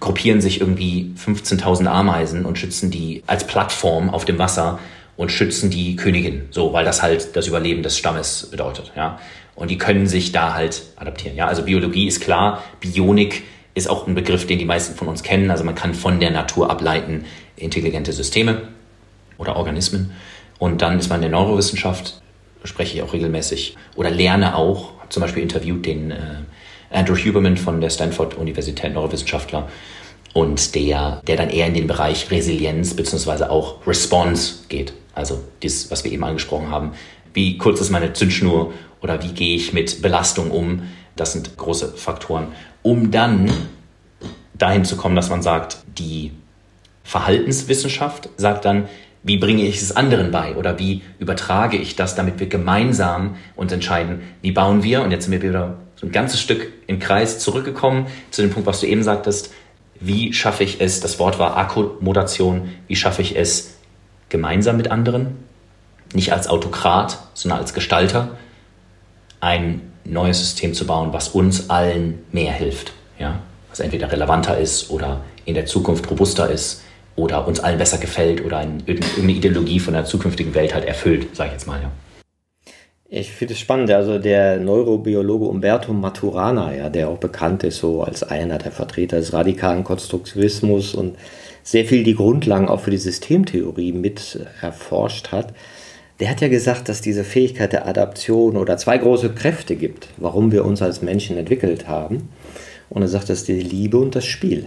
[0.00, 4.78] gruppieren sich irgendwie 15.000 Ameisen und schützen die als Plattform auf dem Wasser
[5.20, 9.20] und schützen die Königin, so, weil das halt das Überleben des Stammes bedeutet, ja.
[9.54, 11.46] Und die können sich da halt adaptieren, ja.
[11.46, 13.42] Also Biologie ist klar, Bionik
[13.74, 15.50] ist auch ein Begriff, den die meisten von uns kennen.
[15.50, 18.62] Also man kann von der Natur ableiten intelligente Systeme
[19.36, 20.12] oder Organismen.
[20.58, 22.22] Und dann ist man in der Neurowissenschaft,
[22.64, 26.16] spreche ich auch regelmäßig oder lerne auch, zum Beispiel interviewt den äh,
[26.90, 29.68] Andrew Huberman von der Stanford Universität, Neurowissenschaftler,
[30.32, 33.44] und der, der dann eher in den Bereich Resilienz bzw.
[33.44, 34.94] auch Response geht.
[35.14, 36.92] Also das, was wir eben angesprochen haben.
[37.34, 40.82] Wie kurz ist meine Zündschnur oder wie gehe ich mit Belastung um?
[41.16, 42.48] Das sind große Faktoren.
[42.82, 43.50] Um dann
[44.54, 46.32] dahin zu kommen, dass man sagt, die
[47.04, 48.88] Verhaltenswissenschaft sagt dann,
[49.22, 53.72] wie bringe ich es anderen bei oder wie übertrage ich das, damit wir gemeinsam uns
[53.72, 57.38] entscheiden, wie bauen wir, und jetzt sind wir wieder so ein ganzes Stück im Kreis
[57.38, 59.52] zurückgekommen zu dem Punkt, was du eben sagtest,
[60.00, 63.76] wie schaffe ich es, das Wort war Akkommodation, wie schaffe ich es,
[64.30, 65.36] gemeinsam mit anderen,
[66.14, 68.30] nicht als Autokrat, sondern als Gestalter,
[69.40, 72.92] ein neues System zu bauen, was uns allen mehr hilft.
[73.18, 73.40] Ja?
[73.68, 76.82] Was entweder relevanter ist oder in der Zukunft robuster ist
[77.16, 81.48] oder uns allen besser gefällt oder irgendeine Ideologie von der zukünftigen Welt halt erfüllt, sage
[81.48, 81.80] ich jetzt mal.
[81.80, 81.90] Ja.
[83.12, 88.02] Ich finde es spannend, also der Neurobiologe Umberto Maturana, ja, der auch bekannt ist so
[88.02, 91.16] als einer der Vertreter des radikalen Konstruktivismus und
[91.70, 95.54] sehr viel die Grundlagen auch für die Systemtheorie mit erforscht hat,
[96.18, 100.50] der hat ja gesagt, dass diese Fähigkeit der Adaption oder zwei große Kräfte gibt, warum
[100.50, 102.28] wir uns als Menschen entwickelt haben.
[102.88, 104.66] Und er sagt, das ist die Liebe und das Spiel.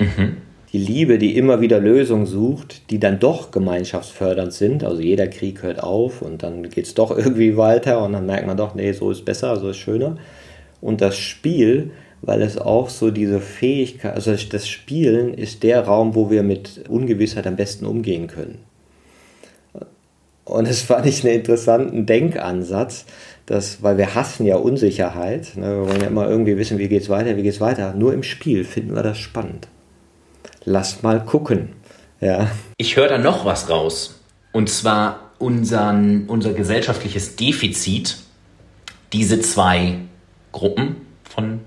[0.00, 0.38] Mhm.
[0.72, 4.82] Die Liebe, die immer wieder Lösungen sucht, die dann doch gemeinschaftsfördernd sind.
[4.82, 8.46] Also jeder Krieg hört auf und dann geht es doch irgendwie weiter und dann merkt
[8.46, 10.16] man doch, nee, so ist besser, so ist schöner.
[10.80, 11.90] Und das Spiel,
[12.22, 16.88] weil es auch so diese Fähigkeit, also das Spielen ist der Raum, wo wir mit
[16.88, 18.58] Ungewissheit am besten umgehen können.
[20.44, 23.04] Und das fand ich einen interessanten Denkansatz,
[23.44, 27.02] dass, weil wir hassen ja Unsicherheit, ne, wir wollen ja immer irgendwie wissen, wie geht
[27.02, 27.94] es weiter, wie geht es weiter.
[27.94, 29.68] Nur im Spiel finden wir das spannend.
[30.64, 31.70] Lass mal gucken.
[32.20, 32.50] Ja.
[32.78, 34.20] Ich höre da noch was raus.
[34.52, 38.16] Und zwar unseren, unser gesellschaftliches Defizit,
[39.12, 39.98] diese zwei
[40.52, 41.60] Gruppen von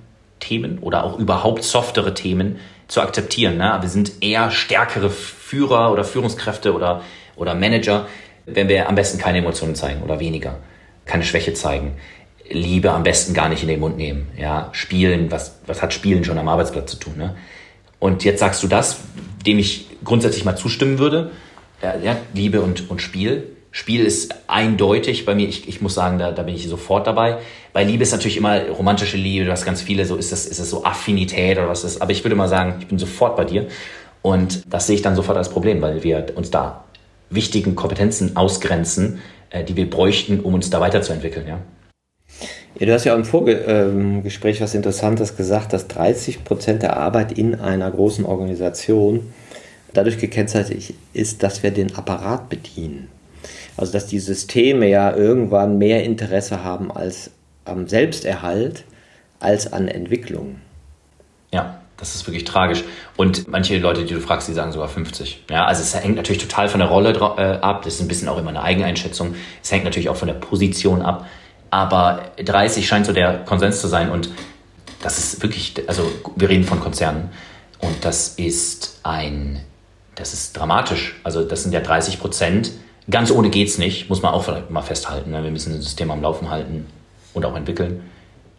[0.52, 3.56] Themen oder auch überhaupt softere Themen zu akzeptieren.
[3.56, 3.78] Ne?
[3.80, 7.04] Wir sind eher stärkere Führer oder Führungskräfte oder,
[7.38, 8.08] oder Manager,
[8.46, 10.58] wenn wir am besten keine Emotionen zeigen oder weniger,
[11.06, 11.94] keine Schwäche zeigen.
[12.50, 14.28] Liebe am besten gar nicht in den Mund nehmen.
[14.38, 17.14] Ja, Spielen, was, was hat Spielen schon am Arbeitsplatz zu tun?
[17.18, 17.38] Ne?
[18.00, 19.00] Und jetzt sagst du das,
[19.46, 21.32] dem ich grundsätzlich mal zustimmen würde.
[21.82, 23.56] Ja, Liebe und, und Spiel.
[23.72, 27.38] Spiel ist eindeutig bei mir, ich, ich muss sagen, da, da bin ich sofort dabei.
[27.72, 30.60] Bei Liebe ist natürlich immer romantische Liebe, du hast ganz viele, so ist das, ist
[30.60, 32.02] das so Affinität oder was ist?
[32.02, 33.68] Aber ich würde mal sagen, ich bin sofort bei dir.
[34.22, 36.84] Und das sehe ich dann sofort als Problem, weil wir uns da
[37.30, 39.20] wichtigen Kompetenzen ausgrenzen,
[39.50, 41.60] äh, die wir bräuchten, um uns da weiterzuentwickeln, ja.
[42.80, 47.38] Ja, du hast ja im Vorgespräch ähm, was Interessantes gesagt, dass 30 Prozent der Arbeit
[47.38, 49.32] in einer großen Organisation
[49.94, 53.10] dadurch gekennzeichnet ist, dass wir den Apparat bedienen.
[53.78, 57.32] Also dass die Systeme ja irgendwann mehr Interesse haben als
[57.66, 58.84] am Selbsterhalt
[59.40, 60.58] als an Entwicklung.
[61.54, 62.84] Ja, das ist wirklich tragisch.
[63.18, 65.46] Und manche Leute, die du fragst, die sagen sogar 50.
[65.50, 67.84] Ja, also es hängt natürlich total von der Rolle äh, ab.
[67.84, 69.36] Das ist ein bisschen auch immer eine Eigeneinschätzung.
[69.62, 71.28] Es hängt natürlich auch von der Position ab.
[71.70, 74.10] Aber 30 scheint so der Konsens zu sein.
[74.10, 74.30] Und
[75.02, 77.30] das ist wirklich, also wir reden von Konzernen.
[77.80, 79.62] Und das ist ein,
[80.16, 81.20] das ist dramatisch.
[81.24, 82.72] Also das sind ja 30 Prozent
[83.10, 85.32] Ganz ohne geht's nicht, muss man auch mal festhalten.
[85.32, 85.44] Ne?
[85.44, 86.86] Wir müssen das System am Laufen halten
[87.34, 88.04] und auch entwickeln.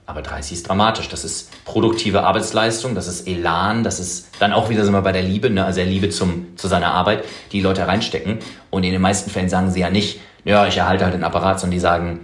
[0.04, 1.08] Aber 30 ist dramatisch.
[1.08, 5.12] Das ist produktive Arbeitsleistung, das ist Elan, das ist dann auch wieder sind wir bei
[5.12, 5.64] der Liebe, ne?
[5.64, 8.38] also der Liebe zum, zu seiner Arbeit, die, die Leute reinstecken.
[8.70, 11.60] Und in den meisten Fällen sagen sie ja nicht, ja, ich erhalte halt den Apparat,
[11.60, 12.20] sondern die sagen,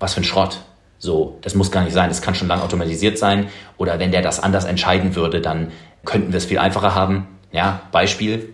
[0.00, 0.58] was für ein Schrott.
[0.98, 3.48] So, das muss gar nicht sein, das kann schon lang automatisiert sein.
[3.78, 5.70] Oder wenn der das anders entscheiden würde, dann
[6.04, 7.28] könnten wir es viel einfacher haben.
[7.52, 8.52] Ja, Beispiel,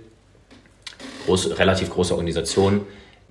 [1.26, 2.82] groß, relativ große Organisation,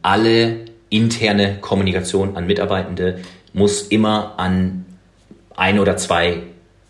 [0.02, 3.20] alle interne Kommunikation an Mitarbeitende
[3.54, 4.86] muss immer an
[5.56, 6.44] ein oder zwei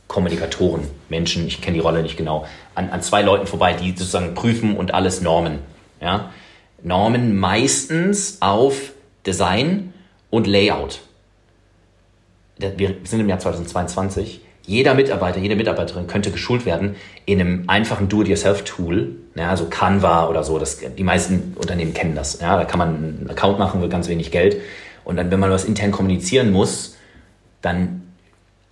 [0.08, 2.46] Kommunikatoren, Menschen, ich kenne die Rolle nicht genau,
[2.76, 5.60] an, an zwei Leuten vorbei, die sozusagen prüfen und alles Normen.
[6.02, 6.32] Ja?
[6.82, 8.94] Normen meistens auf
[9.26, 9.94] Design
[10.30, 11.00] und Layout.
[12.58, 14.42] Wir sind im Jahr 2022.
[14.68, 20.44] Jeder Mitarbeiter, jede Mitarbeiterin könnte geschult werden in einem einfachen Do-it-yourself-Tool, ja, so Canva oder
[20.44, 20.60] so.
[20.60, 22.42] Das, die meisten Unternehmen kennen das.
[22.42, 24.58] Ja, da kann man einen Account machen für ganz wenig Geld.
[25.06, 26.98] Und dann, wenn man was intern kommunizieren muss,
[27.62, 28.02] dann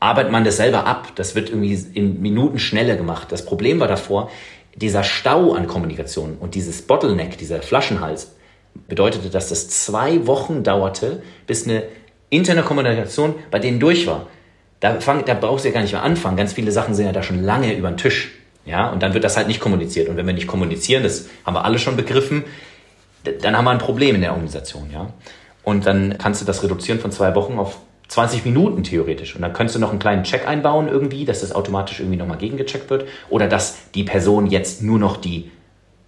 [0.01, 1.13] arbeitet man das selber ab.
[1.15, 3.31] Das wird irgendwie in Minuten schneller gemacht.
[3.31, 4.29] Das Problem war davor,
[4.75, 8.35] dieser Stau an Kommunikation und dieses Bottleneck, dieser Flaschenhals,
[8.89, 11.83] bedeutete, dass das zwei Wochen dauerte, bis eine
[12.29, 14.27] interne Kommunikation bei denen durch war.
[14.79, 16.37] Da, fang, da brauchst du ja gar nicht mehr anfangen.
[16.37, 18.31] Ganz viele Sachen sind ja da schon lange über den Tisch.
[18.65, 20.09] Ja, und dann wird das halt nicht kommuniziert.
[20.09, 22.43] Und wenn wir nicht kommunizieren, das haben wir alle schon begriffen,
[23.41, 24.89] dann haben wir ein Problem in der Organisation.
[24.91, 25.13] Ja,
[25.63, 29.35] und dann kannst du das reduzieren von zwei Wochen auf 20 Minuten theoretisch.
[29.35, 32.37] Und dann könntest du noch einen kleinen Check einbauen irgendwie, dass das automatisch irgendwie nochmal
[32.37, 33.07] gegengecheckt wird.
[33.29, 35.51] Oder dass die Person jetzt nur noch die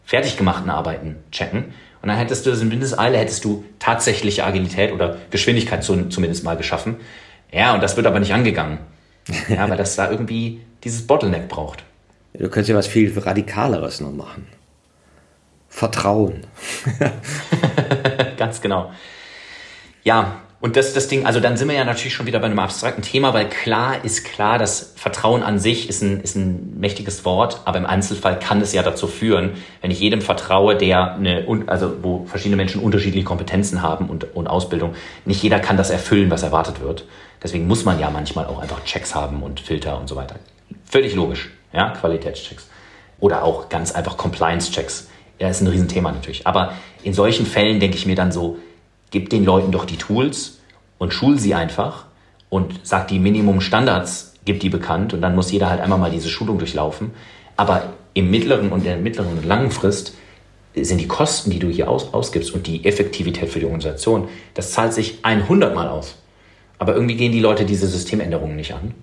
[0.06, 1.66] fertig gemachten Arbeiten checken.
[2.02, 6.56] Und dann hättest du das in Windeseile, hättest du tatsächliche Agilität oder Geschwindigkeit zumindest mal
[6.56, 6.98] geschaffen.
[7.52, 8.80] Ja, und das wird aber nicht angegangen.
[9.50, 11.84] Ja, weil das da irgendwie dieses Bottleneck braucht.
[12.34, 14.48] Du könntest ja was viel Radikaleres noch machen.
[15.70, 16.46] Vertrauen.
[18.38, 18.92] Ganz genau.
[20.04, 22.58] Ja, und das, das Ding, also dann sind wir ja natürlich schon wieder bei einem
[22.58, 27.26] abstrakten Thema, weil klar ist klar, dass Vertrauen an sich ist ein, ist ein mächtiges
[27.26, 29.52] Wort, aber im Einzelfall kann es ja dazu führen,
[29.82, 34.48] wenn ich jedem vertraue, der eine, also wo verschiedene Menschen unterschiedliche Kompetenzen haben und, und
[34.48, 34.96] Ausbildung,
[35.26, 37.06] nicht jeder kann das erfüllen, was erwartet wird.
[37.44, 40.38] Deswegen muss man ja manchmal auch einfach Checks haben und Filter und so weiter.
[40.86, 42.68] Völlig logisch, ja, Qualitätschecks.
[43.20, 45.10] Oder auch ganz einfach Compliance-Checks.
[45.40, 46.48] Ja, ist ein Riesenthema natürlich.
[46.48, 48.58] Aber in solchen Fällen denke ich mir dann so,
[49.12, 50.60] gib den Leuten doch die Tools
[50.98, 52.06] und schul sie einfach
[52.50, 56.30] und sag die Minimum-Standards, gib die bekannt und dann muss jeder halt einmal mal diese
[56.30, 57.12] Schulung durchlaufen.
[57.56, 60.14] Aber im mittleren und der mittleren und langen Frist
[60.76, 64.72] sind die Kosten, die du hier aus, ausgibst und die Effektivität für die Organisation, das
[64.72, 66.16] zahlt sich 100 Mal aus.
[66.80, 68.94] Aber irgendwie gehen die Leute diese Systemänderungen nicht an.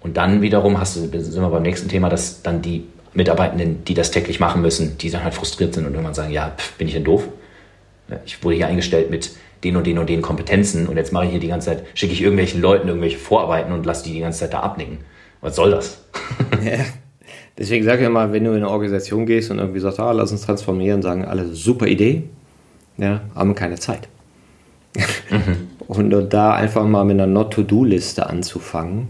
[0.00, 2.84] Und dann wiederum hast du, sind wir beim nächsten Thema, dass dann die
[3.14, 6.52] Mitarbeitenden, die das täglich machen müssen, die dann halt frustriert sind und irgendwann sagen, ja,
[6.56, 7.28] pff, bin ich denn doof?
[8.24, 9.30] Ich wurde hier eingestellt mit
[9.64, 12.12] den und den und den Kompetenzen und jetzt mache ich hier die ganze Zeit, schicke
[12.12, 14.98] ich irgendwelchen Leuten irgendwelche Vorarbeiten und lasse die die ganze Zeit da abnicken.
[15.40, 16.04] Was soll das?
[16.64, 16.84] Ja.
[17.56, 20.32] Deswegen sage ich immer, wenn du in eine Organisation gehst und irgendwie sagst, ah, lass
[20.32, 22.24] uns transformieren, sagen alle, super Idee,
[22.96, 24.08] ja, haben keine Zeit.
[25.30, 25.68] Mhm.
[25.86, 29.08] und da einfach mal mit einer Not-to-Do-Liste anzufangen.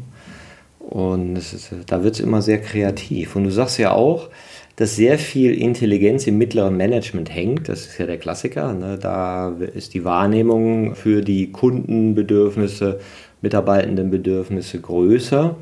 [0.78, 3.36] Und ist, da wird es immer sehr kreativ.
[3.36, 4.28] Und du sagst ja auch,
[4.76, 7.68] dass sehr viel Intelligenz im mittleren Management hängt.
[7.68, 8.72] Das ist ja der Klassiker.
[8.72, 8.98] Ne?
[8.98, 13.00] Da ist die Wahrnehmung für die Kundenbedürfnisse,
[13.40, 15.56] Mitarbeitendenbedürfnisse größer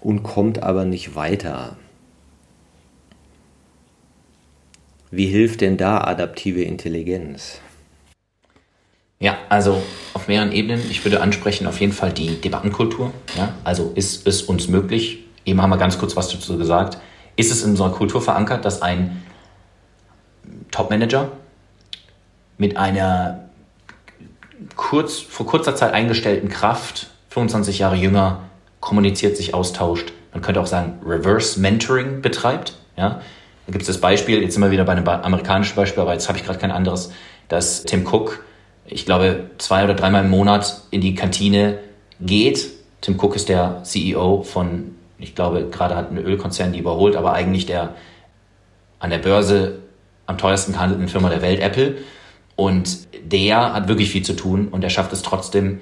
[0.00, 1.76] und kommt aber nicht weiter.
[5.10, 7.60] Wie hilft denn da adaptive Intelligenz?
[9.20, 9.82] Ja, also
[10.12, 10.80] auf mehreren Ebenen.
[10.90, 13.12] Ich würde ansprechen auf jeden Fall die Debattenkultur.
[13.36, 13.54] Ja?
[13.64, 16.98] Also ist es uns möglich, eben haben wir ganz kurz was dazu gesagt,
[17.36, 19.22] ist es in unserer Kultur verankert, dass ein
[20.70, 21.32] Top-Manager
[22.58, 23.48] mit einer
[24.76, 28.40] kurz, vor kurzer Zeit eingestellten Kraft, 25 Jahre jünger,
[28.80, 30.12] kommuniziert, sich austauscht.
[30.32, 32.74] Man könnte auch sagen, Reverse Mentoring betreibt.
[32.96, 33.20] Ja?
[33.66, 36.28] Da gibt es das Beispiel, jetzt sind wir wieder bei einem amerikanischen Beispiel, aber jetzt
[36.28, 37.12] habe ich gerade kein anderes,
[37.48, 38.44] dass Tim Cook,
[38.86, 41.78] ich glaube, zwei oder dreimal im Monat in die Kantine
[42.20, 42.70] geht.
[43.00, 47.32] Tim Cook ist der CEO von ich glaube, gerade hat ein Ölkonzern die überholt, aber
[47.32, 47.94] eigentlich der
[48.98, 49.80] an der Börse
[50.26, 51.96] am teuersten gehandelten Firma der Welt, Apple.
[52.56, 55.80] Und der hat wirklich viel zu tun und er schafft es trotzdem,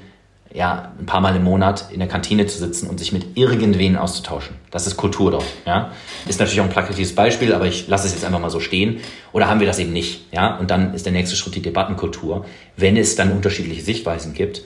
[0.55, 3.97] ja, ein paar Mal im Monat in der Kantine zu sitzen und sich mit irgendwen
[3.97, 4.57] auszutauschen.
[4.71, 5.91] Das ist Kultur dort, ja.
[6.29, 9.01] Ist natürlich auch ein plakatives Beispiel, aber ich lasse es jetzt einfach mal so stehen.
[9.33, 10.57] Oder haben wir das eben nicht, ja?
[10.59, 12.45] Und dann ist der nächste Schritt die Debattenkultur.
[12.77, 14.63] Wenn es dann unterschiedliche Sichtweisen gibt,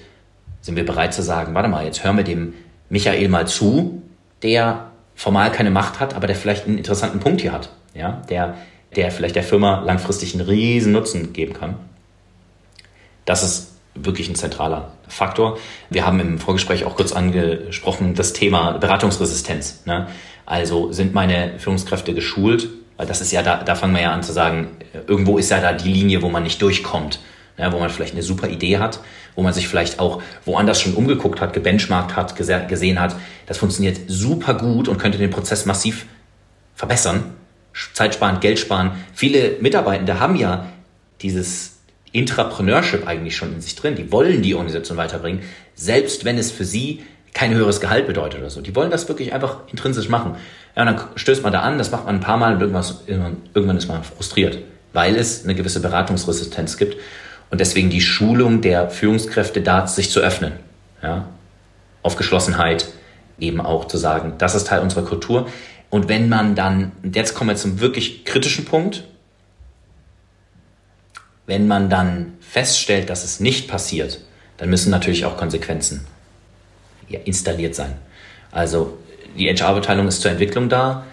[0.60, 2.54] sind wir bereit zu sagen, warte mal, jetzt hören wir dem
[2.88, 4.02] Michael mal zu
[4.46, 8.54] der formal keine Macht hat, aber der vielleicht einen interessanten Punkt hier hat, ja, der,
[8.94, 11.74] der vielleicht der Firma langfristig einen riesen Nutzen geben kann.
[13.24, 15.58] Das ist wirklich ein zentraler Faktor.
[15.90, 19.84] Wir haben im Vorgespräch auch kurz angesprochen das Thema Beratungsresistenz.
[19.84, 20.06] Ne?
[20.44, 22.68] Also sind meine Führungskräfte geschult?
[22.98, 24.68] Weil das ist ja, da, da fangen wir ja an zu sagen,
[25.08, 27.18] irgendwo ist ja da die Linie, wo man nicht durchkommt
[27.58, 29.00] ja, wo man vielleicht eine super Idee hat,
[29.36, 33.14] wo man sich vielleicht auch woanders schon umgeguckt hat, gebenchmarkt hat, gesehen hat,
[33.46, 36.06] das funktioniert super gut und könnte den Prozess massiv
[36.74, 37.34] verbessern.
[37.92, 38.92] Zeit sparen, Geld sparen.
[39.14, 40.66] Viele Mitarbeitende haben ja
[41.20, 41.76] dieses
[42.12, 43.94] Intrapreneurship eigentlich schon in sich drin.
[43.94, 45.42] Die wollen die Organisation weiterbringen,
[45.74, 48.62] selbst wenn es für sie kein höheres Gehalt bedeutet oder so.
[48.62, 50.36] Die wollen das wirklich einfach intrinsisch machen.
[50.74, 53.36] Ja, und dann stößt man da an, das macht man ein paar Mal und irgendwann,
[53.52, 54.58] irgendwann ist man frustriert,
[54.94, 56.96] weil es eine gewisse Beratungsresistenz gibt
[57.50, 60.52] und deswegen die Schulung der Führungskräfte da, sich zu öffnen.
[61.02, 61.28] Ja?
[62.02, 62.88] Aufgeschlossenheit,
[63.38, 65.48] eben auch zu sagen, das ist Teil unserer Kultur.
[65.90, 69.04] Und wenn man dann, jetzt kommen wir zum wirklich kritischen Punkt,
[71.46, 74.20] wenn man dann feststellt, dass es nicht passiert,
[74.56, 76.06] dann müssen natürlich auch Konsequenzen
[77.24, 77.94] installiert sein.
[78.50, 78.98] Also
[79.36, 81.04] die HR-Abteilung ist zur Entwicklung da.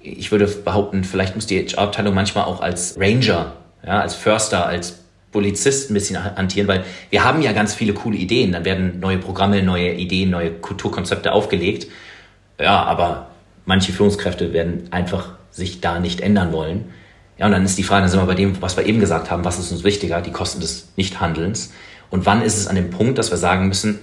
[0.00, 3.54] Ich würde behaupten, vielleicht muss die HR-Abteilung manchmal auch als Ranger,
[3.86, 4.98] ja, als Förster, als
[5.32, 8.52] Polizist ein bisschen hantieren, weil wir haben ja ganz viele coole Ideen.
[8.52, 11.86] Dann werden neue Programme, neue Ideen, neue Kulturkonzepte aufgelegt.
[12.58, 13.30] Ja, aber
[13.64, 16.92] manche Führungskräfte werden einfach sich da nicht ändern wollen.
[17.38, 19.30] Ja, und dann ist die Frage, dann sind wir bei dem, was wir eben gesagt
[19.30, 21.72] haben, was ist uns wichtiger, die Kosten des Nichthandelns.
[22.10, 24.00] Und wann ist es an dem Punkt, dass wir sagen müssen,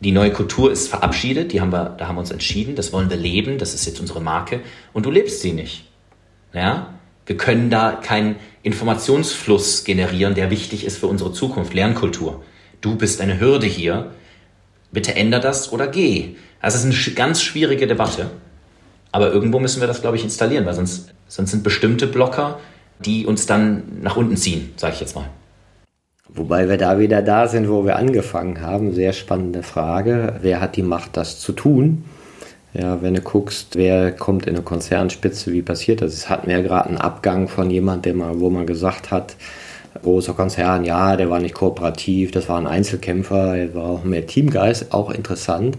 [0.00, 3.10] die neue Kultur ist verabschiedet, die haben wir, da haben wir uns entschieden, das wollen
[3.10, 4.60] wir leben, das ist jetzt unsere Marke
[4.94, 5.84] und du lebst sie nicht.
[6.54, 6.94] Ja?
[7.26, 12.42] Wir können da keinen Informationsfluss generieren, der wichtig ist für unsere Zukunft, Lernkultur.
[12.80, 14.10] Du bist eine Hürde hier,
[14.92, 16.36] bitte änder das oder geh.
[16.60, 18.30] Es ist eine ganz schwierige Debatte,
[19.12, 22.60] aber irgendwo müssen wir das, glaube ich, installieren, weil sonst, sonst sind bestimmte Blocker,
[23.04, 25.26] die uns dann nach unten ziehen, sage ich jetzt mal.
[26.28, 28.94] Wobei wir da wieder da sind, wo wir angefangen haben.
[28.94, 30.38] Sehr spannende Frage.
[30.42, 32.04] Wer hat die Macht, das zu tun?
[32.72, 36.14] Ja, wenn du guckst, wer kommt in eine Konzernspitze, wie passiert das?
[36.14, 39.34] Es hatten wir ja gerade einen Abgang von jemandem, wo man gesagt hat,
[40.02, 44.24] großer Konzern, ja, der war nicht kooperativ, das war ein Einzelkämpfer, er war auch mehr
[44.24, 45.78] Teamgeist, auch interessant,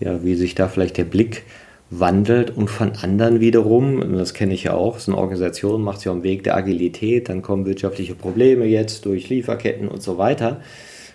[0.00, 1.44] ja, wie sich da vielleicht der Blick
[1.90, 6.08] wandelt und von anderen wiederum, das kenne ich ja auch, so eine Organisation macht sich
[6.08, 10.60] auf dem Weg der Agilität, dann kommen wirtschaftliche Probleme jetzt durch Lieferketten und so weiter.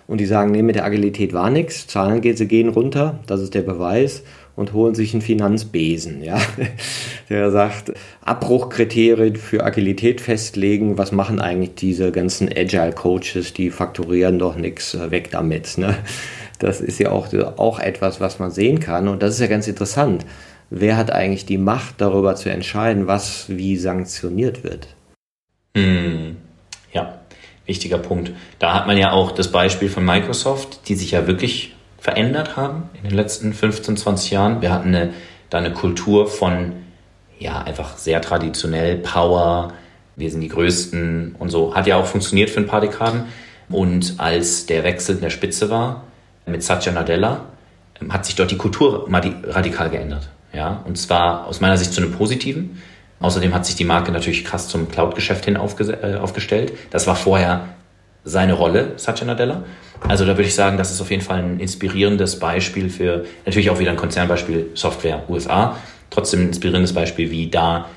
[0.08, 3.62] Und die sagen, nee, mit der Agilität war nichts, Zahlen gehen runter, das ist der
[3.62, 4.24] Beweis,
[4.56, 6.40] und holen sich einen Finanzbesen, ja,
[7.30, 7.94] der sagt,
[8.24, 14.94] Abbruchkriterien für Agilität festlegen, was machen eigentlich diese ganzen Agile Coaches, die fakturieren doch nichts,
[14.94, 15.78] äh, weg damit.
[15.78, 15.96] Ne?
[16.60, 19.68] Das ist ja auch, auch etwas, was man sehen kann und das ist ja ganz
[19.68, 20.26] interessant
[20.72, 24.88] wer hat eigentlich die Macht darüber zu entscheiden, was wie sanktioniert wird?
[25.78, 26.38] Hm.
[26.92, 27.20] Ja,
[27.66, 28.32] wichtiger Punkt.
[28.58, 32.90] Da hat man ja auch das Beispiel von Microsoft, die sich ja wirklich verändert haben
[32.96, 34.62] in den letzten 15, 20 Jahren.
[34.62, 35.14] Wir hatten eine,
[35.52, 36.74] da eine Kultur von,
[37.38, 39.74] ja, einfach sehr traditionell, Power,
[40.16, 41.76] wir sind die Größten und so.
[41.76, 43.26] Hat ja auch funktioniert für ein paar Dekaden.
[43.70, 46.04] Und als der Wechsel in der Spitze war,
[46.48, 47.46] mit Satya Nadella,
[48.10, 50.30] hat sich dort die Kultur radikal geändert.
[50.54, 52.82] Ja, und zwar aus meiner Sicht zu einem positiven.
[53.20, 56.74] Außerdem hat sich die Marke natürlich krass zum Cloud-Geschäft hin äh, aufgestellt.
[56.90, 57.68] Das war vorher
[58.24, 59.64] seine Rolle, Satya Nadella.
[60.08, 63.70] Also da würde ich sagen, das ist auf jeden Fall ein inspirierendes Beispiel für, natürlich
[63.70, 65.78] auch wieder ein Konzernbeispiel Software USA.
[66.10, 67.88] Trotzdem ein inspirierendes Beispiel, wie da,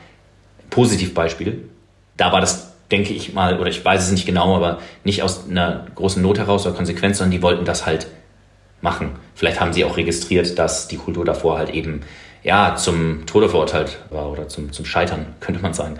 [0.71, 1.69] Positivbeispiel.
[2.17, 5.49] Da war das, denke ich mal, oder ich weiß es nicht genau, aber nicht aus
[5.49, 8.09] einer großen Not heraus oder Konsequenz, sondern die wollten das halt
[8.81, 9.13] machen.
[9.35, 12.03] Vielleicht haben sie auch registriert, dass die Kultur davor halt eben
[12.43, 15.99] ja, zum Tode verurteilt war oder zum, zum Scheitern, könnte man sagen.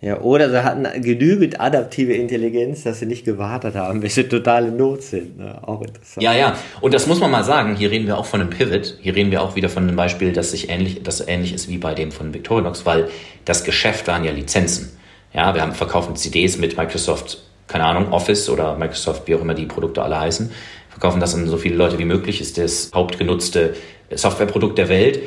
[0.00, 4.70] Ja, oder sie hatten genügend adaptive Intelligenz, dass sie nicht gewartet haben, bis sie totale
[4.70, 5.38] Not sind.
[5.38, 5.58] Ne?
[5.66, 6.22] Auch interessant.
[6.22, 6.56] Ja, ja.
[6.80, 7.74] Und das muss man mal sagen.
[7.74, 8.96] Hier reden wir auch von einem Pivot.
[9.00, 11.78] Hier reden wir auch wieder von einem Beispiel, das sich ähnlich, das ähnlich ist wie
[11.78, 13.08] bei dem von Victorinox, weil
[13.44, 14.96] das Geschäft waren ja Lizenzen.
[15.34, 19.54] Ja, wir haben verkaufen CDs mit Microsoft, keine Ahnung, Office oder Microsoft, wie auch immer
[19.54, 20.52] die Produkte alle heißen.
[20.90, 23.74] Verkaufen das an so viele Leute wie möglich, ist das hauptgenutzte
[24.14, 25.20] Softwareprodukt der Welt.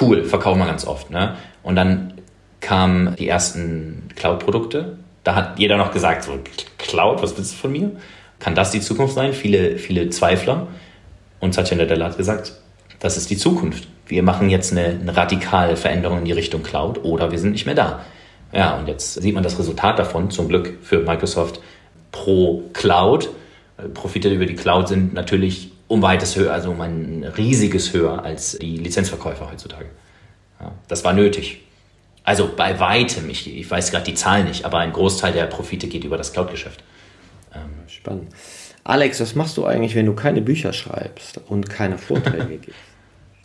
[0.00, 1.10] Cool, verkaufen wir ganz oft.
[1.10, 1.36] Ne?
[1.62, 2.14] Und dann
[2.60, 4.98] kamen die ersten Cloud-Produkte.
[5.24, 6.38] Da hat jeder noch gesagt, so,
[6.78, 7.90] Cloud, was willst du von mir?
[8.38, 9.32] Kann das die Zukunft sein?
[9.32, 10.68] Viele, viele Zweifler.
[11.40, 12.54] Und Satya Nadella hat gesagt,
[13.00, 13.88] das ist die Zukunft.
[14.06, 17.66] Wir machen jetzt eine, eine radikale Veränderung in die Richtung Cloud oder wir sind nicht
[17.66, 18.04] mehr da.
[18.52, 21.60] Ja, und jetzt sieht man das Resultat davon, zum Glück für Microsoft
[22.12, 23.30] pro Cloud.
[23.94, 28.58] Profite über die Cloud sind natürlich um weites höher, also um ein riesiges höher als
[28.58, 29.86] die Lizenzverkäufer heutzutage.
[30.60, 31.65] Ja, das war nötig.
[32.26, 35.86] Also bei weitem, ich, ich weiß gerade die Zahl nicht, aber ein Großteil der Profite
[35.86, 36.82] geht über das Cloud-Geschäft.
[37.54, 37.70] Ähm.
[37.86, 38.32] Spannend.
[38.82, 42.78] Alex, was machst du eigentlich, wenn du keine Bücher schreibst und keine Vorträge gibst?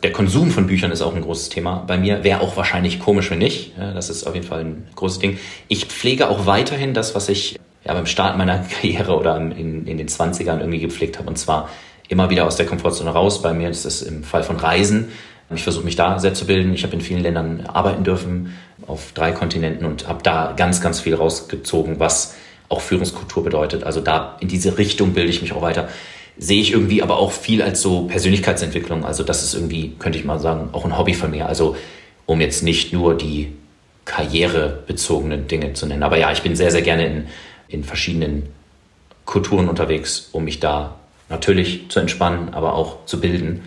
[0.02, 2.24] Der Konsum von Büchern ist auch ein großes Thema bei mir.
[2.24, 3.72] Wäre auch wahrscheinlich komisch, wenn nicht.
[3.78, 5.38] Das ist auf jeden Fall ein großes Ding.
[5.68, 9.96] Ich pflege auch weiterhin das, was ich ja, beim Start meiner Karriere oder in, in
[9.96, 11.28] den 20ern irgendwie gepflegt habe.
[11.28, 11.68] Und zwar
[12.08, 13.42] immer wieder aus der Komfortzone raus.
[13.42, 15.10] Bei mir ist es im Fall von Reisen
[15.54, 16.72] Ich versuche mich da sehr zu bilden.
[16.74, 21.00] Ich habe in vielen Ländern arbeiten dürfen, auf drei Kontinenten und habe da ganz, ganz
[21.00, 22.34] viel rausgezogen, was
[22.68, 23.84] auch Führungskultur bedeutet.
[23.84, 25.88] Also da in diese Richtung bilde ich mich auch weiter.
[26.38, 29.04] Sehe ich irgendwie aber auch viel als so Persönlichkeitsentwicklung.
[29.04, 31.46] Also das ist irgendwie, könnte ich mal sagen, auch ein Hobby von mir.
[31.46, 31.76] Also
[32.26, 33.52] um jetzt nicht nur die
[34.04, 36.02] karrierebezogenen Dinge zu nennen.
[36.02, 37.26] Aber ja, ich bin sehr, sehr gerne in,
[37.68, 38.48] in verschiedenen
[39.24, 40.96] Kulturen unterwegs, um mich da
[41.28, 43.62] natürlich zu entspannen, aber auch zu bilden.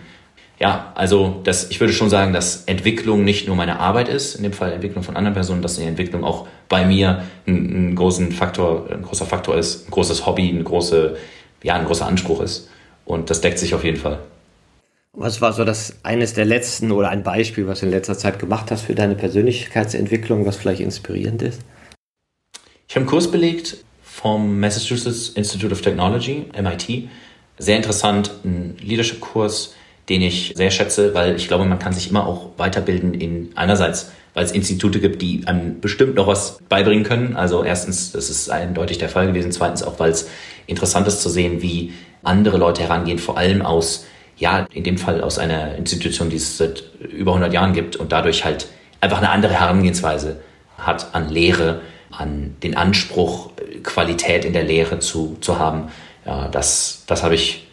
[0.58, 4.42] Ja, also das, ich würde schon sagen, dass Entwicklung nicht nur meine Arbeit ist, in
[4.42, 8.32] dem Fall Entwicklung von anderen Personen, dass die Entwicklung auch bei mir ein, ein, großen
[8.32, 11.16] Faktor, ein großer Faktor ist, ein großes Hobby, ein, große,
[11.62, 12.70] ja, ein großer Anspruch ist.
[13.04, 14.18] Und das deckt sich auf jeden Fall.
[15.12, 18.38] Was war so das eines der letzten oder ein Beispiel, was du in letzter Zeit
[18.38, 21.60] gemacht hast für deine Persönlichkeitsentwicklung, was vielleicht inspirierend ist?
[22.88, 27.08] Ich habe einen Kurs belegt vom Massachusetts Institute of Technology, MIT.
[27.58, 29.74] Sehr interessant, ein Leadership-Kurs,
[30.08, 34.12] den ich sehr schätze, weil ich glaube, man kann sich immer auch weiterbilden in einerseits,
[34.34, 37.36] weil es Institute gibt, die einem bestimmt noch was beibringen können.
[37.36, 39.50] Also erstens, das ist eindeutig der Fall gewesen.
[39.50, 40.28] Zweitens auch, weil es
[40.66, 41.92] interessant ist zu sehen, wie
[42.22, 46.58] andere Leute herangehen, vor allem aus, ja, in dem Fall aus einer Institution, die es
[46.58, 48.68] seit über 100 Jahren gibt und dadurch halt
[49.00, 50.40] einfach eine andere Herangehensweise
[50.78, 51.80] hat an Lehre,
[52.10, 53.50] an den Anspruch,
[53.82, 55.88] Qualität in der Lehre zu, zu haben.
[56.24, 57.65] Ja, das, das habe ich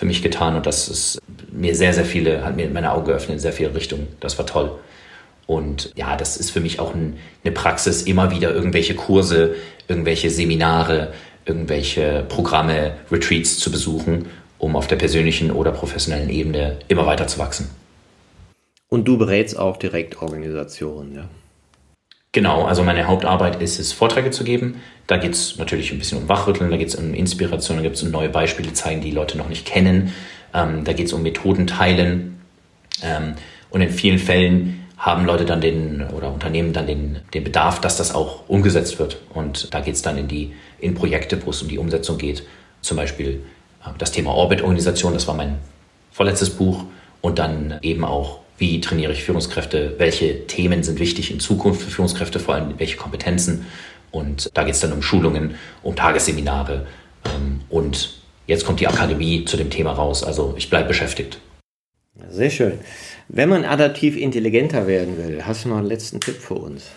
[0.00, 1.20] für mich getan und das ist
[1.52, 4.08] mir sehr, sehr viele, hat mir meine Augen geöffnet in sehr viele Richtungen.
[4.20, 4.78] Das war toll.
[5.46, 9.56] Und ja, das ist für mich auch ein, eine Praxis, immer wieder irgendwelche Kurse,
[9.88, 11.12] irgendwelche Seminare,
[11.44, 14.24] irgendwelche Programme, Retreats zu besuchen,
[14.56, 17.68] um auf der persönlichen oder professionellen Ebene immer weiter zu wachsen.
[18.88, 21.28] Und du berätst auch direkt Organisationen, ja?
[22.32, 24.80] Genau, also meine Hauptarbeit ist es, Vorträge zu geben.
[25.08, 27.96] Da geht es natürlich ein bisschen um Wachrütteln, da geht es um Inspiration, da gibt
[27.96, 30.14] es um neue Beispiele zeigen, die Leute noch nicht kennen.
[30.54, 32.40] Ähm, da geht es um Methoden teilen.
[33.02, 33.34] Ähm,
[33.70, 37.96] und in vielen Fällen haben Leute dann den oder Unternehmen dann den, den Bedarf, dass
[37.96, 39.18] das auch umgesetzt wird.
[39.34, 42.44] Und da geht es dann in die in Projekte, wo es um die Umsetzung geht.
[42.80, 43.42] Zum Beispiel
[43.84, 45.58] äh, das Thema Orbit-Organisation, das war mein
[46.12, 46.84] vorletztes Buch.
[47.22, 51.90] Und dann eben auch wie trainiere ich Führungskräfte, welche Themen sind wichtig in Zukunft für
[51.90, 53.66] Führungskräfte, vor allem welche Kompetenzen.
[54.10, 56.86] Und da geht es dann um Schulungen, um Tagesseminare.
[57.24, 60.22] Ähm, und jetzt kommt die Akademie zu dem Thema raus.
[60.22, 61.40] Also ich bleibe beschäftigt.
[62.28, 62.80] Sehr schön.
[63.28, 66.90] Wenn man adaptiv intelligenter werden will, hast du noch einen letzten Tipp für uns?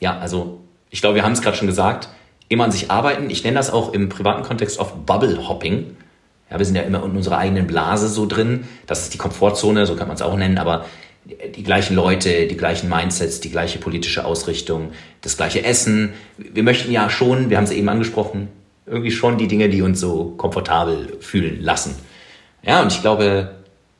[0.00, 2.10] Ja, also ich glaube, wir haben es gerade schon gesagt,
[2.48, 3.30] immer an sich arbeiten.
[3.30, 5.96] Ich nenne das auch im privaten Kontext oft Bubble Hopping.
[6.52, 8.64] Ja, wir sind ja immer in unserer eigenen Blase so drin.
[8.86, 10.84] Das ist die Komfortzone, so kann man es auch nennen, aber
[11.24, 14.92] die gleichen Leute, die gleichen Mindsets, die gleiche politische Ausrichtung,
[15.22, 16.12] das gleiche Essen.
[16.36, 18.48] Wir möchten ja schon, wir haben es eben angesprochen,
[18.84, 21.94] irgendwie schon die Dinge, die uns so komfortabel fühlen lassen.
[22.62, 23.52] Ja, und ich glaube,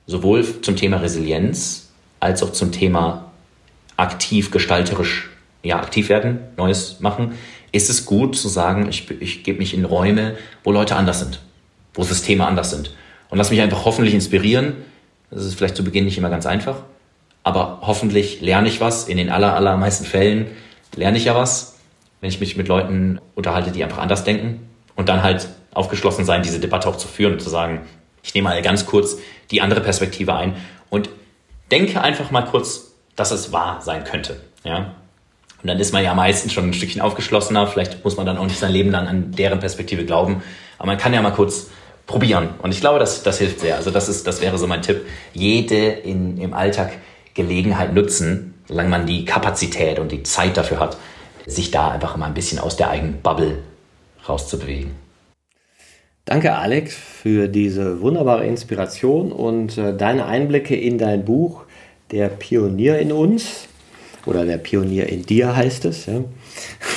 [0.07, 1.89] sowohl zum Thema Resilienz
[2.21, 3.33] als auch zum Thema
[3.97, 5.31] aktiv, gestalterisch,
[5.63, 7.33] ja, aktiv werden, Neues machen,
[7.71, 11.41] ist es gut zu sagen, ich, ich gebe mich in Räume, wo Leute anders sind
[11.95, 12.95] wo Systeme anders sind.
[13.31, 14.75] Und lass mich einfach hoffentlich inspirieren.
[15.31, 16.83] Das ist vielleicht zu Beginn nicht immer ganz einfach,
[17.43, 19.09] aber hoffentlich lerne ich was.
[19.09, 20.47] In den aller, allermeisten Fällen
[20.95, 21.79] lerne ich ja was,
[22.21, 26.43] wenn ich mich mit Leuten unterhalte, die einfach anders denken und dann halt aufgeschlossen sein,
[26.43, 27.81] diese Debatte auch zu führen und zu sagen,
[28.23, 29.17] ich nehme mal ganz kurz
[29.51, 30.55] die andere Perspektive ein
[30.91, 31.09] und
[31.71, 34.41] denke einfach mal kurz, dass es wahr sein könnte.
[34.65, 34.95] Ja?
[35.63, 37.67] Und dann ist man ja meistens schon ein Stückchen aufgeschlossener.
[37.67, 40.43] Vielleicht muss man dann auch nicht sein Leben lang an deren Perspektive glauben.
[40.79, 41.71] Aber man kann ja mal kurz
[42.07, 42.51] probieren.
[42.63, 43.77] Und ich glaube, das, das hilft sehr.
[43.77, 45.07] Also das, ist, das wäre so mein Tipp.
[45.33, 46.93] Jede in, im Alltag
[47.35, 50.97] Gelegenheit nutzen, solange man die Kapazität und die Zeit dafür hat,
[51.47, 53.59] sich da einfach mal ein bisschen aus der eigenen Bubble
[54.29, 54.93] rauszubewegen.
[56.25, 61.65] Danke, Alex, für diese wunderbare Inspiration und äh, deine Einblicke in dein Buch
[62.13, 63.67] Der Pionier in uns
[64.25, 66.07] oder Der Pionier in dir heißt es.
[66.07, 66.23] Ja?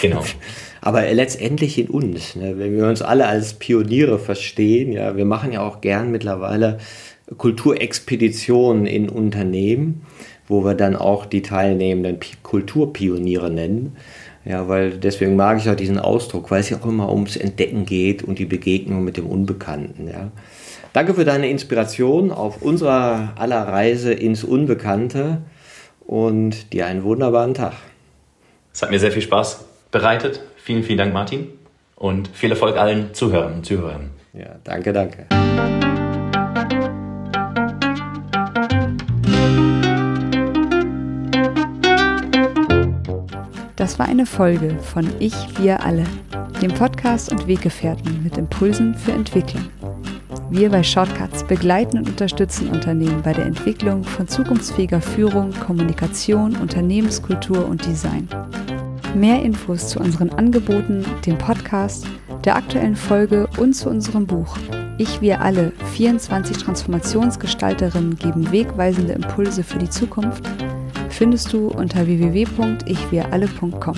[0.02, 0.24] Genau.
[0.86, 2.36] aber letztendlich in uns.
[2.36, 2.60] Ne?
[2.60, 6.78] Wenn wir uns alle als Pioniere verstehen, ja, wir machen ja auch gern mittlerweile
[7.38, 10.06] Kulturexpeditionen in Unternehmen,
[10.48, 13.98] wo wir dann auch die teilnehmenden Kulturpioniere nennen.
[14.46, 17.88] Ja, weil deswegen mag ich auch diesen Ausdruck, weil es ja auch immer ums Entdecken
[17.88, 20.08] geht und die Begegnung mit dem Unbekannten.
[20.08, 20.30] Ja.
[20.94, 25.42] Danke für deine Inspiration auf unserer aller Reise ins Unbekannte
[26.06, 27.74] und dir einen wunderbaren Tag.
[28.72, 30.42] Es hat mir sehr viel Spaß bereitet.
[30.66, 31.50] Vielen, vielen Dank, Martin.
[31.96, 34.10] Und viel Erfolg allen Zuhörern und Zuhörern.
[34.34, 35.28] Ja, danke, danke.
[43.76, 46.04] Das war eine Folge von Ich, wir alle,
[46.64, 49.70] dem Podcast und Weggefährten mit Impulsen für Entwicklung.
[50.50, 57.68] Wir bei Shortcuts begleiten und unterstützen Unternehmen bei der Entwicklung von zukunftsfähiger Führung, Kommunikation, Unternehmenskultur
[57.68, 58.28] und Design.
[59.16, 62.06] Mehr Infos zu unseren Angeboten, dem Podcast,
[62.44, 64.58] der aktuellen Folge und zu unserem Buch
[64.98, 70.44] Ich, wir alle, 24 Transformationsgestalterinnen geben wegweisende Impulse für die Zukunft,
[71.10, 73.96] findest du unter www.ichwiralle.com.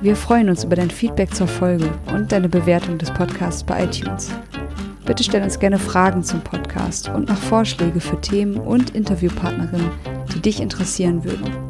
[0.00, 4.30] Wir freuen uns über dein Feedback zur Folge und deine Bewertung des Podcasts bei iTunes.
[5.04, 9.90] Bitte stell uns gerne Fragen zum Podcast und noch Vorschläge für Themen und Interviewpartnerinnen,
[10.34, 11.69] die dich interessieren würden.